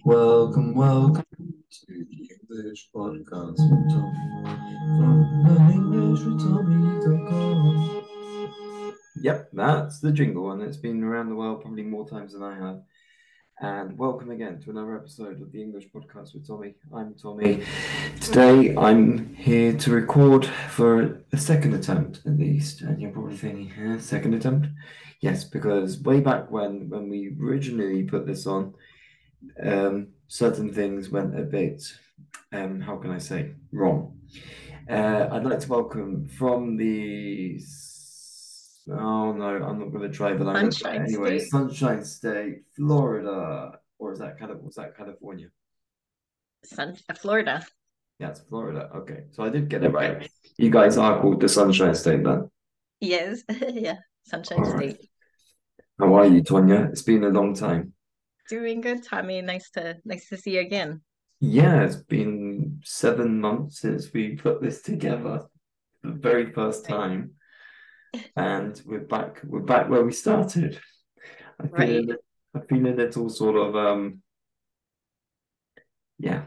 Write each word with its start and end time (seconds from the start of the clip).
Welcome, 0.00 0.74
welcome 0.74 1.24
to 1.36 1.86
the 1.86 2.30
English 2.50 2.88
podcast 2.94 3.58
with 3.58 3.90
Tommy 3.92 4.16
from 4.98 5.44
learningenglishwithtommy.com. 5.46 8.04
Yep, 9.20 9.50
that's 9.52 10.00
the 10.00 10.10
jingle, 10.10 10.50
and 10.50 10.62
it's 10.62 10.78
been 10.78 11.04
around 11.04 11.28
the 11.28 11.34
world 11.36 11.60
probably 11.60 11.82
more 11.82 12.08
times 12.08 12.32
than 12.32 12.42
I 12.42 12.58
have. 12.58 12.80
And 13.60 13.98
welcome 13.98 14.30
again 14.30 14.60
to 14.62 14.70
another 14.70 14.96
episode 14.96 15.42
of 15.42 15.52
the 15.52 15.62
English 15.62 15.88
podcast 15.94 16.32
with 16.34 16.48
Tommy. 16.48 16.74
I'm 16.92 17.14
Tommy. 17.14 17.62
Today 18.20 18.74
I'm 18.74 19.34
here 19.34 19.76
to 19.76 19.90
record 19.92 20.46
for 20.46 21.20
a 21.32 21.38
second 21.38 21.74
attempt 21.74 22.22
at 22.26 22.38
least. 22.38 22.80
And 22.80 23.00
you're 23.00 23.12
probably 23.12 23.36
thinking, 23.36 23.70
eh, 23.78 23.98
second 24.00 24.34
attempt? 24.34 24.66
Yes, 25.20 25.44
because 25.44 26.00
way 26.00 26.18
back 26.20 26.50
when 26.50 26.88
when 26.88 27.08
we 27.08 27.36
originally 27.40 28.02
put 28.02 28.26
this 28.26 28.44
on, 28.46 28.74
um, 29.62 30.08
certain 30.28 30.72
things 30.72 31.10
went 31.10 31.38
a 31.38 31.42
bit, 31.42 31.82
um, 32.52 32.80
how 32.80 32.96
can 32.96 33.10
I 33.10 33.18
say, 33.18 33.54
wrong. 33.72 34.18
Uh, 34.88 35.28
I'd 35.30 35.44
like 35.44 35.60
to 35.60 35.68
welcome 35.68 36.28
from 36.28 36.76
the. 36.76 37.60
Oh 38.90 39.32
no, 39.32 39.46
I'm 39.46 39.78
not 39.78 39.92
going 39.92 40.10
to 40.10 40.16
try 40.16 40.32
the 40.32 40.44
language. 40.44 40.80
Sunshine 40.80 41.02
anyway, 41.02 41.38
State. 41.38 41.50
Sunshine 41.50 42.04
State, 42.04 42.62
Florida, 42.74 43.78
or 43.98 44.12
is 44.12 44.18
that 44.18 44.38
kind 44.38 44.50
of 44.50 44.60
was 44.60 44.74
that 44.74 44.96
California? 44.96 45.48
Sun, 46.64 46.96
uh, 47.08 47.14
Florida. 47.14 47.64
Yeah, 48.18 48.30
it's 48.30 48.40
Florida. 48.40 48.90
Okay, 48.94 49.24
so 49.30 49.44
I 49.44 49.50
did 49.50 49.68
get 49.68 49.84
it 49.84 49.92
right. 49.92 50.28
You 50.58 50.70
guys 50.70 50.98
are 50.98 51.20
called 51.20 51.40
the 51.40 51.48
Sunshine 51.48 51.94
State 51.94 52.24
then. 52.24 52.50
Yes, 53.00 53.42
yeah, 53.68 53.96
Sunshine 54.24 54.58
All 54.58 54.72
right. 54.72 54.96
State. 54.96 55.08
How 55.98 56.14
are 56.14 56.26
you, 56.26 56.42
Tonia? 56.42 56.90
It's 56.90 57.02
been 57.02 57.22
a 57.22 57.28
long 57.28 57.54
time. 57.54 57.92
Doing 58.48 58.80
good, 58.80 59.04
Tommy. 59.04 59.40
Nice 59.40 59.70
to 59.70 59.96
nice 60.04 60.28
to 60.28 60.36
see 60.36 60.54
you 60.54 60.60
again. 60.60 61.00
Yeah, 61.40 61.82
it's 61.82 61.96
been 61.96 62.80
seven 62.84 63.40
months 63.40 63.80
since 63.80 64.12
we 64.12 64.36
put 64.36 64.62
this 64.62 64.82
together 64.82 65.46
the 66.02 66.10
very 66.10 66.52
first 66.52 66.84
time, 66.84 67.32
and 68.36 68.80
we're 68.84 69.00
back. 69.00 69.40
We're 69.44 69.60
back 69.60 69.88
where 69.88 70.04
we 70.04 70.12
started. 70.12 70.80
I 71.60 71.66
feel 71.66 72.06
Right. 72.06 72.18
I 72.54 72.60
feel 72.60 72.86
a 72.86 72.94
little 72.94 73.28
sort 73.30 73.56
of 73.56 73.74
um, 73.74 74.22
yeah, 76.18 76.46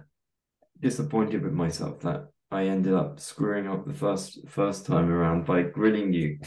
disappointed 0.79 1.43
with 1.43 1.53
myself 1.53 2.01
that 2.01 2.27
I 2.51 2.67
ended 2.67 2.93
up 2.93 3.19
screwing 3.19 3.67
up 3.67 3.85
the 3.85 3.93
first 3.93 4.47
first 4.47 4.85
time 4.85 5.09
around 5.09 5.45
by 5.45 5.63
grilling 5.63 6.13
you. 6.13 6.39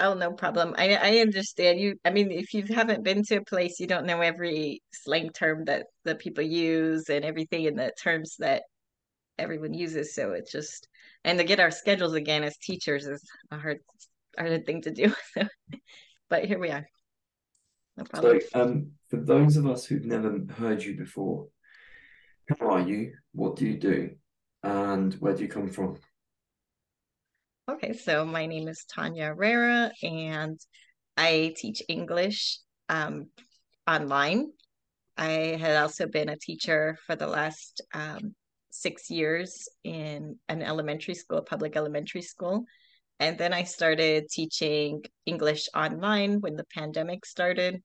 Oh, 0.00 0.14
no 0.14 0.32
problem. 0.32 0.74
I 0.78 0.94
I 0.94 1.18
understand 1.18 1.80
you. 1.80 1.96
I 2.04 2.10
mean, 2.10 2.30
if 2.30 2.54
you 2.54 2.64
haven't 2.72 3.02
been 3.02 3.22
to 3.24 3.36
a 3.36 3.44
place, 3.44 3.80
you 3.80 3.86
don't 3.86 4.06
know 4.06 4.20
every 4.20 4.80
slang 4.92 5.30
term 5.30 5.64
that 5.64 5.86
the 6.04 6.14
people 6.14 6.44
use 6.44 7.08
and 7.08 7.24
everything 7.24 7.66
and 7.66 7.78
the 7.78 7.92
terms 8.00 8.36
that 8.38 8.62
everyone 9.38 9.74
uses. 9.74 10.14
So 10.14 10.32
it's 10.32 10.52
just 10.52 10.88
and 11.24 11.38
to 11.38 11.44
get 11.44 11.60
our 11.60 11.72
schedules 11.72 12.14
again 12.14 12.44
as 12.44 12.56
teachers 12.58 13.06
is 13.06 13.22
a 13.50 13.58
hard 13.58 13.78
hard 14.38 14.66
thing 14.66 14.82
to 14.82 14.90
do. 14.92 15.12
So, 15.34 15.46
but 16.30 16.44
here 16.44 16.58
we 16.58 16.70
are. 16.70 16.86
No 17.96 18.04
So, 18.14 18.38
um, 18.54 18.92
for 19.08 19.16
those 19.16 19.56
of 19.56 19.66
us 19.66 19.86
who've 19.86 20.04
never 20.04 20.40
heard 20.56 20.82
you 20.82 20.94
before, 20.94 21.48
who 22.48 22.66
are 22.66 22.80
you? 22.80 23.14
What 23.32 23.56
do 23.56 23.66
you 23.66 23.78
do? 23.78 24.10
And 24.62 25.14
where 25.14 25.34
do 25.34 25.42
you 25.42 25.48
come 25.48 25.68
from? 25.68 25.96
Okay, 27.68 27.92
so 27.92 28.24
my 28.24 28.46
name 28.46 28.66
is 28.66 28.86
Tanya 28.86 29.26
Herrera, 29.26 29.92
and 30.02 30.58
I 31.18 31.52
teach 31.54 31.82
English 31.86 32.60
um, 32.88 33.26
online. 33.86 34.52
I 35.18 35.58
had 35.60 35.76
also 35.76 36.06
been 36.06 36.30
a 36.30 36.38
teacher 36.38 36.96
for 37.06 37.14
the 37.14 37.26
last 37.26 37.82
um, 37.92 38.34
six 38.70 39.10
years 39.10 39.68
in 39.84 40.38
an 40.48 40.62
elementary 40.62 41.14
school, 41.14 41.42
public 41.42 41.76
elementary 41.76 42.22
school. 42.22 42.64
And 43.20 43.36
then 43.36 43.52
I 43.52 43.64
started 43.64 44.30
teaching 44.30 45.04
English 45.26 45.68
online 45.76 46.40
when 46.40 46.56
the 46.56 46.64
pandemic 46.72 47.26
started. 47.26 47.82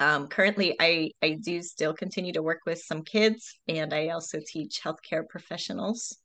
Um, 0.00 0.28
currently, 0.28 0.76
I, 0.80 1.10
I 1.22 1.36
do 1.44 1.60
still 1.60 1.92
continue 1.92 2.32
to 2.32 2.42
work 2.42 2.60
with 2.64 2.78
some 2.78 3.02
kids, 3.02 3.54
and 3.68 3.92
I 3.92 4.08
also 4.08 4.38
teach 4.46 4.80
healthcare 4.82 5.28
professionals 5.28 6.16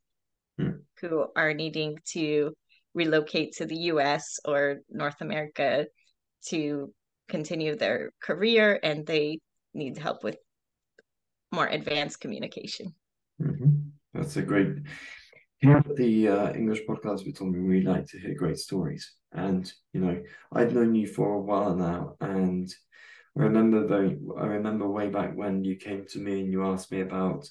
Hmm. 0.58 0.70
who 1.00 1.26
are 1.34 1.52
needing 1.52 1.98
to 2.12 2.54
relocate 2.94 3.54
to 3.56 3.66
the 3.66 3.90
US 3.92 4.38
or 4.44 4.80
North 4.88 5.20
America 5.20 5.86
to 6.46 6.92
continue 7.28 7.74
their 7.76 8.12
career, 8.22 8.78
and 8.82 9.04
they 9.04 9.40
need 9.72 9.98
help 9.98 10.22
with 10.22 10.36
more 11.52 11.66
advanced 11.66 12.20
communication. 12.20 12.94
Mhm. 13.40 13.90
That's 14.12 14.36
a 14.36 14.42
great. 14.42 14.78
Here 15.58 15.76
at 15.78 15.96
the 15.96 16.28
uh, 16.28 16.52
English 16.52 16.82
podcast 16.86 17.24
we 17.24 17.32
told 17.32 17.54
Tommy, 17.54 17.60
we 17.66 17.80
like 17.80 18.06
to 18.08 18.18
hear 18.18 18.34
great 18.34 18.58
stories. 18.58 19.12
And 19.32 19.70
you 19.92 20.00
know, 20.00 20.22
I've 20.52 20.74
known 20.74 20.94
you 20.94 21.06
for 21.06 21.34
a 21.34 21.40
while 21.40 21.74
now, 21.74 22.16
and 22.20 22.72
I 23.36 23.42
remember 23.42 23.86
very, 23.86 24.18
I 24.38 24.46
remember 24.46 24.88
way 24.88 25.08
back 25.08 25.34
when 25.34 25.64
you 25.64 25.76
came 25.76 26.04
to 26.10 26.18
me 26.18 26.40
and 26.40 26.52
you 26.52 26.64
asked 26.64 26.92
me 26.92 27.00
about 27.00 27.48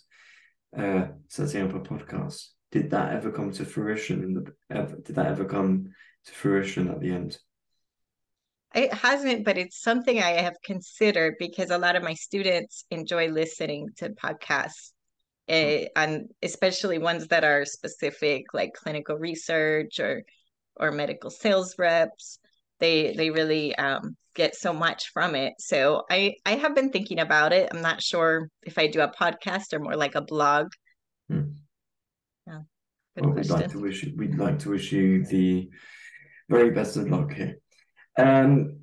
uh, 0.77 1.07
setting 1.27 1.63
up 1.63 1.75
a 1.75 1.79
podcast. 1.79 2.53
Did 2.73 2.89
that 2.89 3.13
ever 3.13 3.31
come 3.31 3.51
to 3.51 3.65
fruition? 3.65 4.33
The 4.33 4.95
did 5.03 5.15
that 5.15 5.27
ever 5.27 5.45
come 5.45 5.93
to 6.25 6.31
fruition 6.31 6.87
at 6.89 6.99
the 7.01 7.11
end? 7.11 7.37
It 8.73 8.91
hasn't, 8.91 9.45
but 9.45 9.59
it's 9.59 9.79
something 9.79 10.17
I 10.17 10.41
have 10.41 10.55
considered 10.65 11.35
because 11.37 11.69
a 11.69 11.77
lot 11.77 11.95
of 11.95 12.01
my 12.01 12.15
students 12.15 12.85
enjoy 12.89 13.27
listening 13.27 13.89
to 13.97 14.09
podcasts, 14.09 14.91
eh, 15.47 15.85
and 15.95 16.31
especially 16.41 16.97
ones 16.97 17.27
that 17.27 17.43
are 17.43 17.63
specific, 17.63 18.45
like 18.55 18.73
clinical 18.73 19.17
research 19.17 19.99
or 19.99 20.23
or 20.75 20.91
medical 20.91 21.29
sales 21.29 21.75
reps. 21.77 22.39
They 22.79 23.13
they 23.15 23.29
really 23.29 23.75
um, 23.75 24.17
get 24.33 24.55
so 24.55 24.73
much 24.73 25.11
from 25.13 25.35
it. 25.35 25.53
So 25.59 26.05
I 26.09 26.37
I 26.43 26.55
have 26.55 26.73
been 26.73 26.89
thinking 26.89 27.19
about 27.19 27.53
it. 27.53 27.69
I'm 27.71 27.83
not 27.83 28.01
sure 28.01 28.49
if 28.63 28.79
I 28.79 28.87
do 28.87 29.01
a 29.01 29.13
podcast 29.13 29.73
or 29.73 29.79
more 29.79 29.95
like 29.95 30.15
a 30.15 30.21
blog. 30.21 30.69
Hmm. 31.29 31.61
Good 33.15 33.25
Well, 33.25 33.35
we'd 33.35 33.49
like 33.49 33.71
to 33.71 33.79
wish 33.79 34.03
you, 34.03 34.13
we'd 34.17 34.37
like 34.37 34.59
to 34.59 34.69
wish 34.69 34.91
you 34.91 35.23
the 35.25 35.69
very 36.49 36.71
best 36.71 36.97
of 36.97 37.09
luck 37.09 37.33
here. 37.33 37.57
Um, 38.17 38.79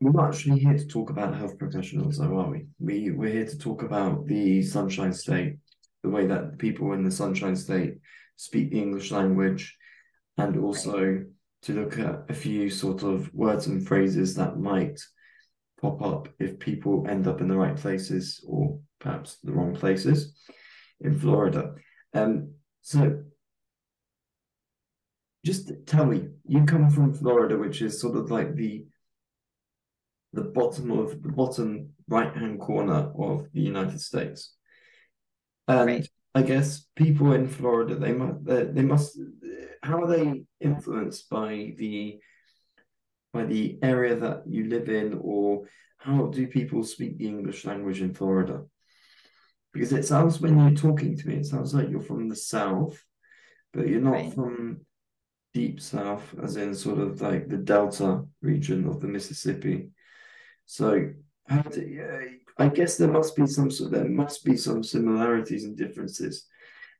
we're 0.00 0.12
not 0.12 0.34
actually 0.34 0.60
here 0.60 0.76
to 0.76 0.86
talk 0.86 1.10
about 1.10 1.36
health 1.36 1.58
professionals, 1.58 2.18
though, 2.18 2.38
are 2.38 2.50
we? 2.50 2.66
We 2.78 3.10
we're 3.10 3.32
here 3.32 3.46
to 3.46 3.58
talk 3.58 3.82
about 3.82 4.26
the 4.26 4.62
Sunshine 4.62 5.12
State, 5.12 5.56
the 6.04 6.10
way 6.10 6.26
that 6.26 6.58
people 6.58 6.92
in 6.92 7.02
the 7.02 7.10
Sunshine 7.10 7.56
State 7.56 7.94
speak 8.36 8.70
the 8.70 8.78
English 8.78 9.10
language, 9.10 9.76
and 10.38 10.56
also 10.58 11.24
to 11.62 11.72
look 11.72 11.98
at 11.98 12.24
a 12.28 12.34
few 12.34 12.70
sort 12.70 13.02
of 13.02 13.32
words 13.34 13.66
and 13.66 13.84
phrases 13.84 14.36
that 14.36 14.58
might 14.58 15.00
pop 15.80 16.00
up 16.02 16.28
if 16.38 16.58
people 16.60 17.06
end 17.08 17.26
up 17.26 17.40
in 17.40 17.48
the 17.48 17.56
right 17.56 17.76
places 17.76 18.44
or 18.46 18.78
perhaps 19.00 19.38
the 19.42 19.52
wrong 19.52 19.74
places 19.74 20.36
in 21.00 21.18
Florida. 21.18 21.74
Um, 22.14 22.52
so 22.82 23.24
just 25.46 25.70
tell 25.86 26.04
me, 26.06 26.28
you 26.46 26.64
come 26.64 26.90
from 26.90 27.14
Florida, 27.14 27.56
which 27.56 27.80
is 27.80 28.00
sort 28.00 28.16
of 28.16 28.30
like 28.30 28.54
the 28.56 28.86
the 30.32 30.42
bottom 30.42 30.90
of 30.90 31.22
the 31.22 31.30
bottom 31.30 31.90
right 32.08 32.34
hand 32.36 32.60
corner 32.60 33.12
of 33.18 33.46
the 33.54 33.60
United 33.60 34.00
States. 34.00 34.54
And 35.68 35.86
Right. 35.88 36.08
I 36.34 36.42
guess 36.42 36.86
people 36.96 37.32
in 37.32 37.48
Florida, 37.48 37.94
they 37.94 38.12
must 38.12 38.44
they, 38.44 38.82
must 38.82 39.18
how 39.82 40.02
are 40.02 40.10
they 40.16 40.44
influenced 40.60 41.30
by 41.30 41.74
the 41.78 42.18
by 43.32 43.44
the 43.46 43.78
area 43.82 44.16
that 44.16 44.42
you 44.46 44.64
live 44.64 44.88
in, 44.88 45.18
or 45.22 45.68
how 45.96 46.26
do 46.26 46.46
people 46.58 46.82
speak 46.84 47.16
the 47.16 47.28
English 47.28 47.64
language 47.64 48.00
in 48.02 48.12
Florida? 48.14 48.64
Because 49.72 49.92
it 49.92 50.04
sounds 50.04 50.40
when 50.40 50.58
you're 50.58 50.82
talking 50.86 51.16
to 51.16 51.28
me, 51.28 51.36
it 51.36 51.46
sounds 51.46 51.72
like 51.72 51.88
you're 51.88 52.10
from 52.10 52.28
the 52.28 52.36
south, 52.36 52.96
but 53.72 53.88
you're 53.88 54.08
not 54.10 54.12
Right. 54.12 54.34
from 54.34 54.85
deep 55.56 55.80
south, 55.80 56.34
as 56.42 56.58
in 56.58 56.74
sort 56.74 56.98
of 56.98 57.22
like 57.22 57.48
the 57.48 57.56
Delta 57.56 58.22
region 58.42 58.86
of 58.86 59.00
the 59.00 59.06
Mississippi. 59.08 59.88
So 60.66 60.90
do 61.72 61.80
you, 61.80 62.40
I 62.58 62.68
guess 62.68 62.98
there 62.98 63.08
must 63.18 63.34
be 63.34 63.46
some 63.46 63.70
sort 63.70 63.92
there 63.92 64.04
must 64.22 64.44
be 64.44 64.56
some 64.56 64.82
similarities 64.82 65.64
and 65.64 65.74
differences 65.74 66.44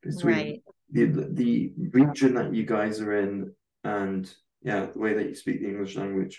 between 0.01 0.35
Right. 0.35 0.63
the 0.89 1.05
the 1.41 1.71
region 2.01 2.33
that 2.33 2.51
you 2.55 2.65
guys 2.65 2.99
are 2.99 3.15
in 3.25 3.53
and 3.83 4.23
yeah, 4.63 4.87
the 4.87 4.99
way 5.05 5.13
that 5.13 5.27
you 5.29 5.35
speak 5.35 5.59
the 5.59 5.67
English 5.73 5.95
language. 5.95 6.35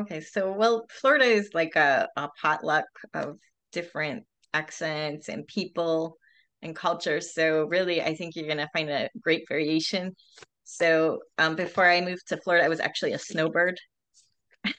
Okay, 0.00 0.20
so 0.20 0.52
well, 0.52 0.86
Florida 0.88 1.24
is 1.24 1.50
like 1.52 1.74
a, 1.74 2.08
a 2.16 2.28
potluck 2.40 2.90
of 3.12 3.38
different 3.72 4.22
accents 4.54 5.28
and 5.28 5.48
people 5.48 6.16
and 6.62 6.76
cultures. 6.76 7.34
So 7.34 7.64
really, 7.64 8.00
I 8.02 8.14
think 8.14 8.36
you're 8.36 8.52
gonna 8.52 8.74
find 8.76 8.88
a 8.88 9.08
great 9.20 9.44
variation. 9.48 10.14
So 10.70 11.20
um, 11.38 11.56
before 11.56 11.88
I 11.88 12.00
moved 12.00 12.28
to 12.28 12.36
Florida, 12.36 12.64
I 12.64 12.68
was 12.68 12.80
actually 12.80 13.12
a 13.12 13.18
snowbird. 13.18 13.78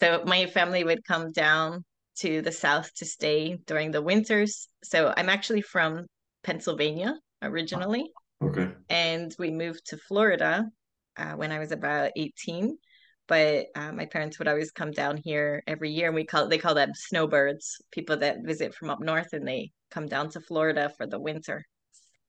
So 0.00 0.22
my 0.26 0.46
family 0.46 0.84
would 0.84 1.04
come 1.04 1.32
down 1.32 1.84
to 2.16 2.42
the 2.42 2.52
south 2.52 2.92
to 2.96 3.06
stay 3.06 3.56
during 3.66 3.90
the 3.90 4.02
winters. 4.02 4.68
So 4.82 5.14
I'm 5.16 5.30
actually 5.30 5.62
from 5.62 6.06
Pennsylvania 6.42 7.14
originally. 7.40 8.10
Okay. 8.42 8.68
And 8.90 9.34
we 9.38 9.50
moved 9.50 9.86
to 9.86 9.96
Florida 9.96 10.64
uh, 11.16 11.32
when 11.34 11.52
I 11.52 11.58
was 11.58 11.72
about 11.72 12.10
18. 12.16 12.76
But 13.28 13.66
uh, 13.74 13.92
my 13.92 14.04
parents 14.04 14.38
would 14.38 14.48
always 14.48 14.72
come 14.72 14.90
down 14.90 15.16
here 15.16 15.62
every 15.66 15.90
year, 15.90 16.08
and 16.08 16.14
we 16.14 16.26
call 16.26 16.48
they 16.48 16.58
call 16.58 16.74
them 16.74 16.90
snowbirds, 16.94 17.80
people 17.90 18.18
that 18.18 18.44
visit 18.44 18.74
from 18.74 18.90
up 18.90 19.00
north, 19.00 19.32
and 19.32 19.48
they 19.48 19.70
come 19.90 20.06
down 20.06 20.28
to 20.30 20.40
Florida 20.40 20.92
for 20.98 21.06
the 21.06 21.20
winter 21.20 21.64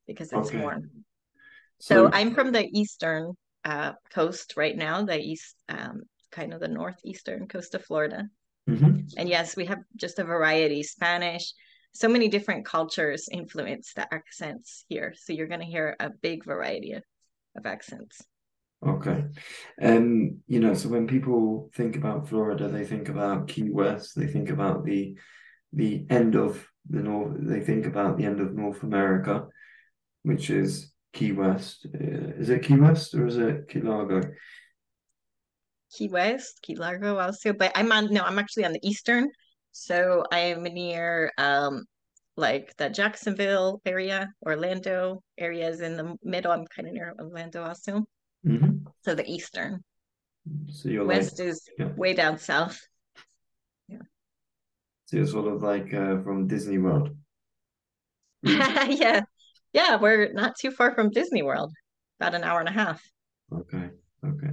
because 0.07 0.31
it's 0.31 0.49
Okay. 0.49 0.59
warm. 0.59 0.89
So, 1.79 2.09
I'm 2.11 2.33
from 2.33 2.51
the 2.51 2.67
eastern 2.71 3.33
uh, 3.63 3.93
coast 4.13 4.53
right 4.55 4.75
now, 4.75 5.03
the 5.03 5.19
east, 5.19 5.55
um, 5.69 6.03
kind 6.31 6.53
of 6.53 6.59
the 6.59 6.67
northeastern 6.67 7.47
coast 7.47 7.75
of 7.75 7.83
Florida. 7.83 8.29
Mhm. 8.69 9.13
And 9.17 9.29
yes, 9.29 9.55
we 9.55 9.65
have 9.65 9.79
just 9.95 10.19
a 10.19 10.23
variety 10.23 10.83
Spanish, 10.83 11.53
so 11.93 12.09
many 12.09 12.27
different 12.27 12.65
cultures 12.65 13.29
influence 13.31 13.93
the 13.93 14.11
accents 14.13 14.85
here. 14.89 15.13
So 15.15 15.33
you're 15.33 15.47
going 15.47 15.61
to 15.61 15.65
hear 15.65 15.95
a 15.99 16.09
big 16.09 16.43
variety 16.43 16.93
of, 16.93 17.03
of 17.55 17.65
accents. 17.65 18.21
Okay. 18.85 19.25
Um, 19.81 20.41
you 20.47 20.59
know, 20.59 20.73
so 20.73 20.89
when 20.89 21.07
people 21.07 21.71
think 21.73 21.95
about 21.95 22.27
Florida, 22.27 22.67
they 22.67 22.85
think 22.85 23.09
about 23.09 23.47
Key 23.47 23.69
West, 23.69 24.15
they 24.15 24.27
think 24.27 24.49
about 24.49 24.85
the 24.85 25.17
the 25.73 26.05
end 26.09 26.35
of 26.35 26.65
the 26.89 27.01
North, 27.01 27.35
they 27.39 27.59
think 27.59 27.85
about 27.85 28.17
the 28.17 28.25
end 28.25 28.39
of 28.39 28.53
North 28.53 28.83
America, 28.83 29.47
which 30.23 30.49
is 30.49 30.93
Key 31.15 31.31
West. 31.31 31.87
Uh, 31.95 32.35
is 32.37 32.49
it 32.49 32.61
Key 32.63 32.75
West 32.75 33.15
or 33.15 33.25
is 33.25 33.37
it 33.37 33.69
Key 33.69 33.79
Largo? 33.79 34.21
Key 35.93 36.09
West, 36.09 36.59
Key 36.61 36.75
Largo 36.75 37.17
also, 37.17 37.53
but 37.53 37.71
I'm 37.73 37.91
on 37.91 38.13
no, 38.13 38.21
I'm 38.21 38.37
actually 38.37 38.65
on 38.65 38.73
the 38.73 38.85
eastern. 38.87 39.29
So 39.71 40.23
I'm 40.31 40.63
near 40.63 41.31
um 41.37 41.85
like 42.37 42.75
the 42.77 42.89
Jacksonville 42.89 43.81
area, 43.85 44.29
Orlando 44.45 45.23
areas 45.37 45.79
in 45.79 45.95
the 45.95 46.15
middle. 46.21 46.51
I'm 46.51 46.65
kind 46.67 46.87
of 46.89 46.93
near 46.93 47.15
Orlando 47.17 47.63
also. 47.63 48.03
hmm 48.43 48.83
So 49.03 49.15
the 49.15 49.25
eastern. 49.25 49.83
So 50.67 50.89
you're 50.89 51.05
like, 51.05 51.17
West 51.17 51.39
is 51.39 51.63
yeah. 51.79 51.93
way 51.95 52.13
down 52.13 52.37
south. 52.37 52.77
Yeah. 53.87 54.03
So 55.05 55.17
you're 55.17 55.27
sort 55.27 55.47
of 55.47 55.63
like 55.63 55.93
uh, 55.93 56.21
from 56.23 56.47
Disney 56.47 56.77
World. 56.77 57.15
yeah. 58.43 59.21
Yeah, 59.75 59.97
we're 59.97 60.31
not 60.31 60.55
too 60.55 60.71
far 60.71 60.95
from 60.95 61.09
Disney 61.09 61.43
World. 61.43 61.73
About 62.17 62.33
an 62.33 62.45
hour 62.45 62.61
and 62.61 62.69
a 62.69 62.71
half. 62.71 63.03
Okay, 63.51 63.89
okay. 64.25 64.51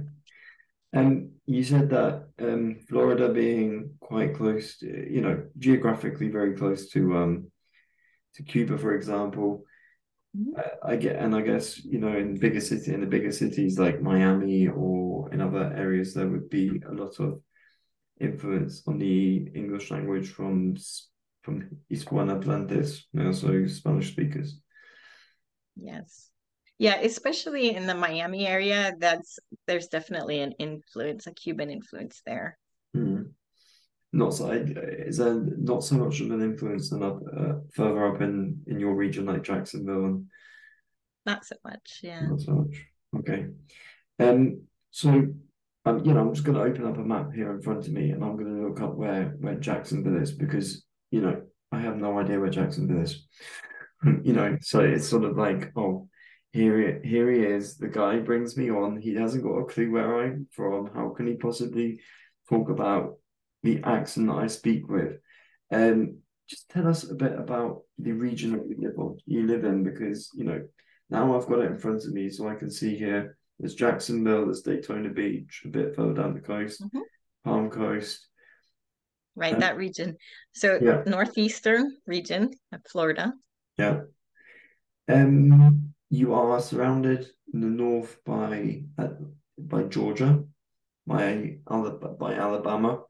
And 0.91 1.31
you 1.45 1.63
said 1.63 1.89
that 1.91 2.27
um, 2.39 2.75
Florida 2.89 3.29
being 3.29 3.91
quite 4.01 4.35
close, 4.35 4.77
to, 4.79 4.85
you 4.85 5.21
know, 5.21 5.45
geographically 5.57 6.27
very 6.27 6.57
close 6.57 6.89
to 6.89 7.15
um 7.17 7.51
to 8.35 8.43
Cuba, 8.43 8.77
for 8.77 8.93
example. 8.95 9.63
Mhm. 10.35 10.59
Uh, 10.59 10.75
I 10.91 10.97
get, 10.97 11.15
and 11.15 11.33
I 11.33 11.41
guess, 11.41 11.67
you 11.85 11.99
know, 11.99 12.13
in 12.17 12.37
bigger 12.37 12.59
city, 12.59 12.93
in 12.93 12.99
the 12.99 13.07
bigger 13.15 13.31
cities 13.31 13.79
like 13.79 14.01
Miami 14.01 14.67
or 14.67 15.31
in 15.33 15.39
other 15.39 15.71
areas, 15.73 16.13
there 16.13 16.27
would 16.27 16.49
be 16.49 16.81
a 16.85 16.91
lot 16.91 17.17
of 17.21 17.39
influence 18.19 18.83
on 18.87 18.97
the 18.97 19.49
English 19.55 19.89
language 19.89 20.27
from 20.31 20.75
from 21.43 21.55
Hispanohablantes, 21.89 23.03
you 23.13 23.23
know, 23.23 23.31
so 23.31 23.65
Spanish 23.67 24.11
speakers. 24.11 24.62
Yes. 25.75 26.29
Yeah, 26.79 26.99
especially 26.99 27.75
in 27.75 27.87
the 27.87 27.93
Miami 27.93 28.47
area, 28.47 28.93
that's 28.99 29.39
there's 29.67 29.87
definitely 29.87 30.41
an 30.41 30.53
influence, 30.53 31.27
a 31.27 31.33
Cuban 31.33 31.69
influence 31.69 32.21
there. 32.25 32.57
Hmm. 32.93 33.23
Not 34.11 34.33
so, 34.33 34.51
is 34.51 35.17
there 35.17 35.33
not 35.33 35.83
so 35.83 35.95
much 35.95 36.19
of 36.19 36.29
an 36.29 36.41
influence 36.41 36.89
than 36.89 37.01
up 37.01 37.19
uh, 37.35 37.53
further 37.73 38.13
up 38.13 38.21
in 38.21 38.61
in 38.67 38.79
your 38.79 38.95
region 38.95 39.25
like 39.25 39.43
Jacksonville 39.43 40.05
and 40.05 40.25
Not 41.25 41.45
so 41.45 41.55
much, 41.63 41.99
yeah. 42.03 42.21
not 42.27 42.41
so 42.41 42.51
much. 42.51 42.85
Okay. 43.19 43.47
Um. 44.19 44.63
So, 44.91 45.09
um, 45.85 46.05
you 46.05 46.13
know, 46.13 46.19
I'm 46.19 46.33
just 46.33 46.45
going 46.45 46.57
to 46.57 46.63
open 46.63 46.85
up 46.85 46.97
a 46.97 47.01
map 47.01 47.33
here 47.33 47.51
in 47.51 47.61
front 47.61 47.87
of 47.87 47.93
me, 47.93 48.11
and 48.11 48.23
I'm 48.23 48.35
going 48.35 48.55
to 48.55 48.67
look 48.67 48.81
up 48.81 48.95
where 48.95 49.35
where 49.39 49.55
Jacksonville 49.55 50.21
is 50.21 50.31
because 50.31 50.85
you 51.09 51.21
know 51.21 51.41
I 51.71 51.79
have 51.79 51.97
no 51.97 52.19
idea 52.19 52.39
where 52.39 52.49
Jacksonville 52.49 53.01
is. 53.01 53.25
You 54.03 54.33
know, 54.33 54.57
so 54.61 54.79
it's 54.81 55.07
sort 55.07 55.23
of 55.23 55.37
like, 55.37 55.71
oh, 55.75 56.07
here 56.51 56.99
he 57.01 57.07
here 57.09 57.31
he 57.31 57.39
is. 57.39 57.77
The 57.77 57.87
guy 57.87 58.19
brings 58.19 58.57
me 58.57 58.69
on. 58.69 58.97
He 58.97 59.15
hasn't 59.15 59.43
got 59.43 59.57
a 59.57 59.65
clue 59.65 59.91
where 59.91 60.23
I'm 60.23 60.47
from. 60.51 60.89
How 60.93 61.09
can 61.09 61.27
he 61.27 61.35
possibly 61.35 62.01
talk 62.49 62.69
about 62.69 63.17
the 63.63 63.81
accent 63.83 64.27
that 64.27 64.33
I 64.35 64.47
speak 64.47 64.87
with? 64.89 65.17
Um, 65.71 66.17
just 66.49 66.69
tell 66.69 66.87
us 66.87 67.09
a 67.09 67.15
bit 67.15 67.33
about 67.33 67.83
the 67.97 68.11
region 68.11 68.51
that 68.51 68.67
you 68.67 68.75
live 68.79 68.99
on, 68.99 69.17
you 69.25 69.47
live 69.47 69.63
in, 69.63 69.83
because 69.83 70.29
you 70.35 70.43
know 70.43 70.61
now 71.09 71.35
I've 71.37 71.47
got 71.47 71.59
it 71.59 71.71
in 71.71 71.77
front 71.77 72.03
of 72.03 72.11
me, 72.11 72.29
so 72.29 72.47
I 72.47 72.55
can 72.55 72.69
see 72.69 72.97
here. 72.97 73.37
There's 73.59 73.75
Jacksonville, 73.75 74.45
there's 74.45 74.61
Daytona 74.61 75.09
Beach, 75.09 75.61
a 75.65 75.69
bit 75.69 75.95
further 75.95 76.13
down 76.13 76.33
the 76.33 76.41
coast, 76.41 76.81
Mhm. 76.83 77.01
Palm 77.45 77.69
Coast. 77.69 78.27
Right, 79.35 79.55
Uh, 79.55 79.59
that 79.59 79.77
region. 79.77 80.17
So 80.53 80.79
yeah. 80.81 81.03
northeastern 81.07 81.97
region 82.05 82.51
of 82.71 82.81
Florida. 82.85 83.33
Yeah. 83.77 84.01
Um, 85.07 85.93
you 86.09 86.33
are 86.33 86.59
surrounded 86.61 87.27
in 87.53 87.61
the 87.61 87.67
north 87.67 88.17
by 88.25 88.83
uh, 88.97 89.09
by 89.57 89.83
Georgia, 89.83 90.43
by 91.07 91.57
by 91.65 92.33
Alabama, 92.33 93.01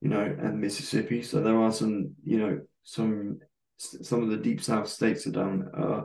you 0.00 0.08
know, 0.08 0.22
and 0.22 0.60
Mississippi. 0.60 1.22
So 1.22 1.40
there 1.40 1.58
are 1.58 1.72
some, 1.72 2.14
you 2.22 2.38
know, 2.38 2.60
some 2.82 3.38
some 3.78 4.22
of 4.22 4.28
the 4.28 4.36
deep 4.36 4.62
south 4.62 4.88
states 4.88 5.26
are 5.26 5.32
down 5.32 5.70
uh 5.76 6.02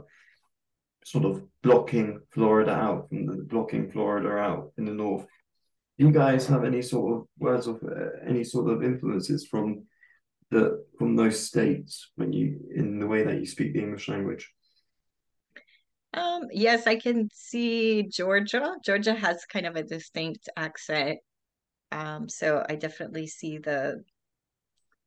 sort 1.03 1.25
of 1.25 1.43
blocking 1.63 2.19
Florida 2.31 2.71
out 2.71 3.07
from 3.09 3.25
the 3.25 3.43
blocking 3.43 3.91
Florida 3.91 4.29
out 4.37 4.71
in 4.77 4.85
the 4.85 4.93
north. 4.93 5.25
Do 5.97 6.05
you 6.05 6.11
guys 6.11 6.47
have 6.47 6.63
any 6.63 6.81
sort 6.81 7.17
of 7.17 7.27
words 7.39 7.67
of 7.67 7.81
uh, 7.83 8.25
any 8.27 8.43
sort 8.43 8.69
of 8.69 8.83
influences 8.83 9.47
from 9.47 9.85
the 10.51 10.85
from 10.99 11.15
those 11.15 11.39
states 11.39 12.11
when 12.15 12.31
you 12.33 12.59
in 12.75 12.99
the 12.99 13.07
way 13.07 13.23
that 13.23 13.39
you 13.39 13.45
speak 13.45 13.73
the 13.73 13.79
English 13.79 14.07
language? 14.07 14.51
Um, 16.13 16.47
yes, 16.51 16.87
I 16.87 16.97
can 16.97 17.29
see 17.33 18.03
Georgia. 18.03 18.75
Georgia 18.83 19.13
has 19.13 19.45
kind 19.45 19.65
of 19.65 19.77
a 19.77 19.83
distinct 19.83 20.49
accent. 20.57 21.19
Um, 21.93 22.27
so 22.27 22.65
I 22.67 22.75
definitely 22.75 23.27
see 23.27 23.57
the 23.57 24.03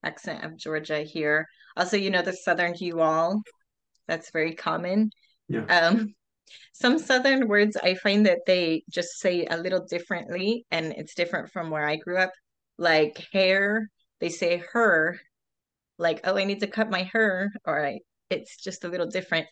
accent 0.02 0.44
of 0.44 0.56
Georgia 0.56 1.02
here. 1.02 1.46
Also, 1.76 1.96
you 1.96 2.10
know, 2.10 2.22
the 2.22 2.32
Southern 2.32 2.74
you-all, 2.78 3.42
that's 4.08 4.30
very 4.30 4.54
common. 4.54 5.10
Yeah. 5.48 5.64
Um, 5.66 6.14
some 6.72 6.98
Southern 6.98 7.48
words 7.48 7.76
I 7.76 7.94
find 7.94 8.26
that 8.26 8.40
they 8.46 8.84
just 8.90 9.18
say 9.18 9.46
a 9.46 9.56
little 9.56 9.84
differently, 9.84 10.64
and 10.70 10.92
it's 10.92 11.14
different 11.14 11.52
from 11.52 11.70
where 11.70 11.86
I 11.86 11.96
grew 11.96 12.18
up. 12.18 12.32
Like 12.78 13.26
hair, 13.32 13.90
they 14.20 14.30
say 14.30 14.62
her, 14.72 15.18
like, 15.98 16.20
oh, 16.24 16.36
I 16.36 16.44
need 16.44 16.60
to 16.60 16.66
cut 16.66 16.90
my 16.90 17.02
hair, 17.04 17.52
or 17.64 17.84
I, 17.84 18.00
it's 18.30 18.56
just 18.56 18.84
a 18.84 18.88
little 18.88 19.06
different. 19.06 19.46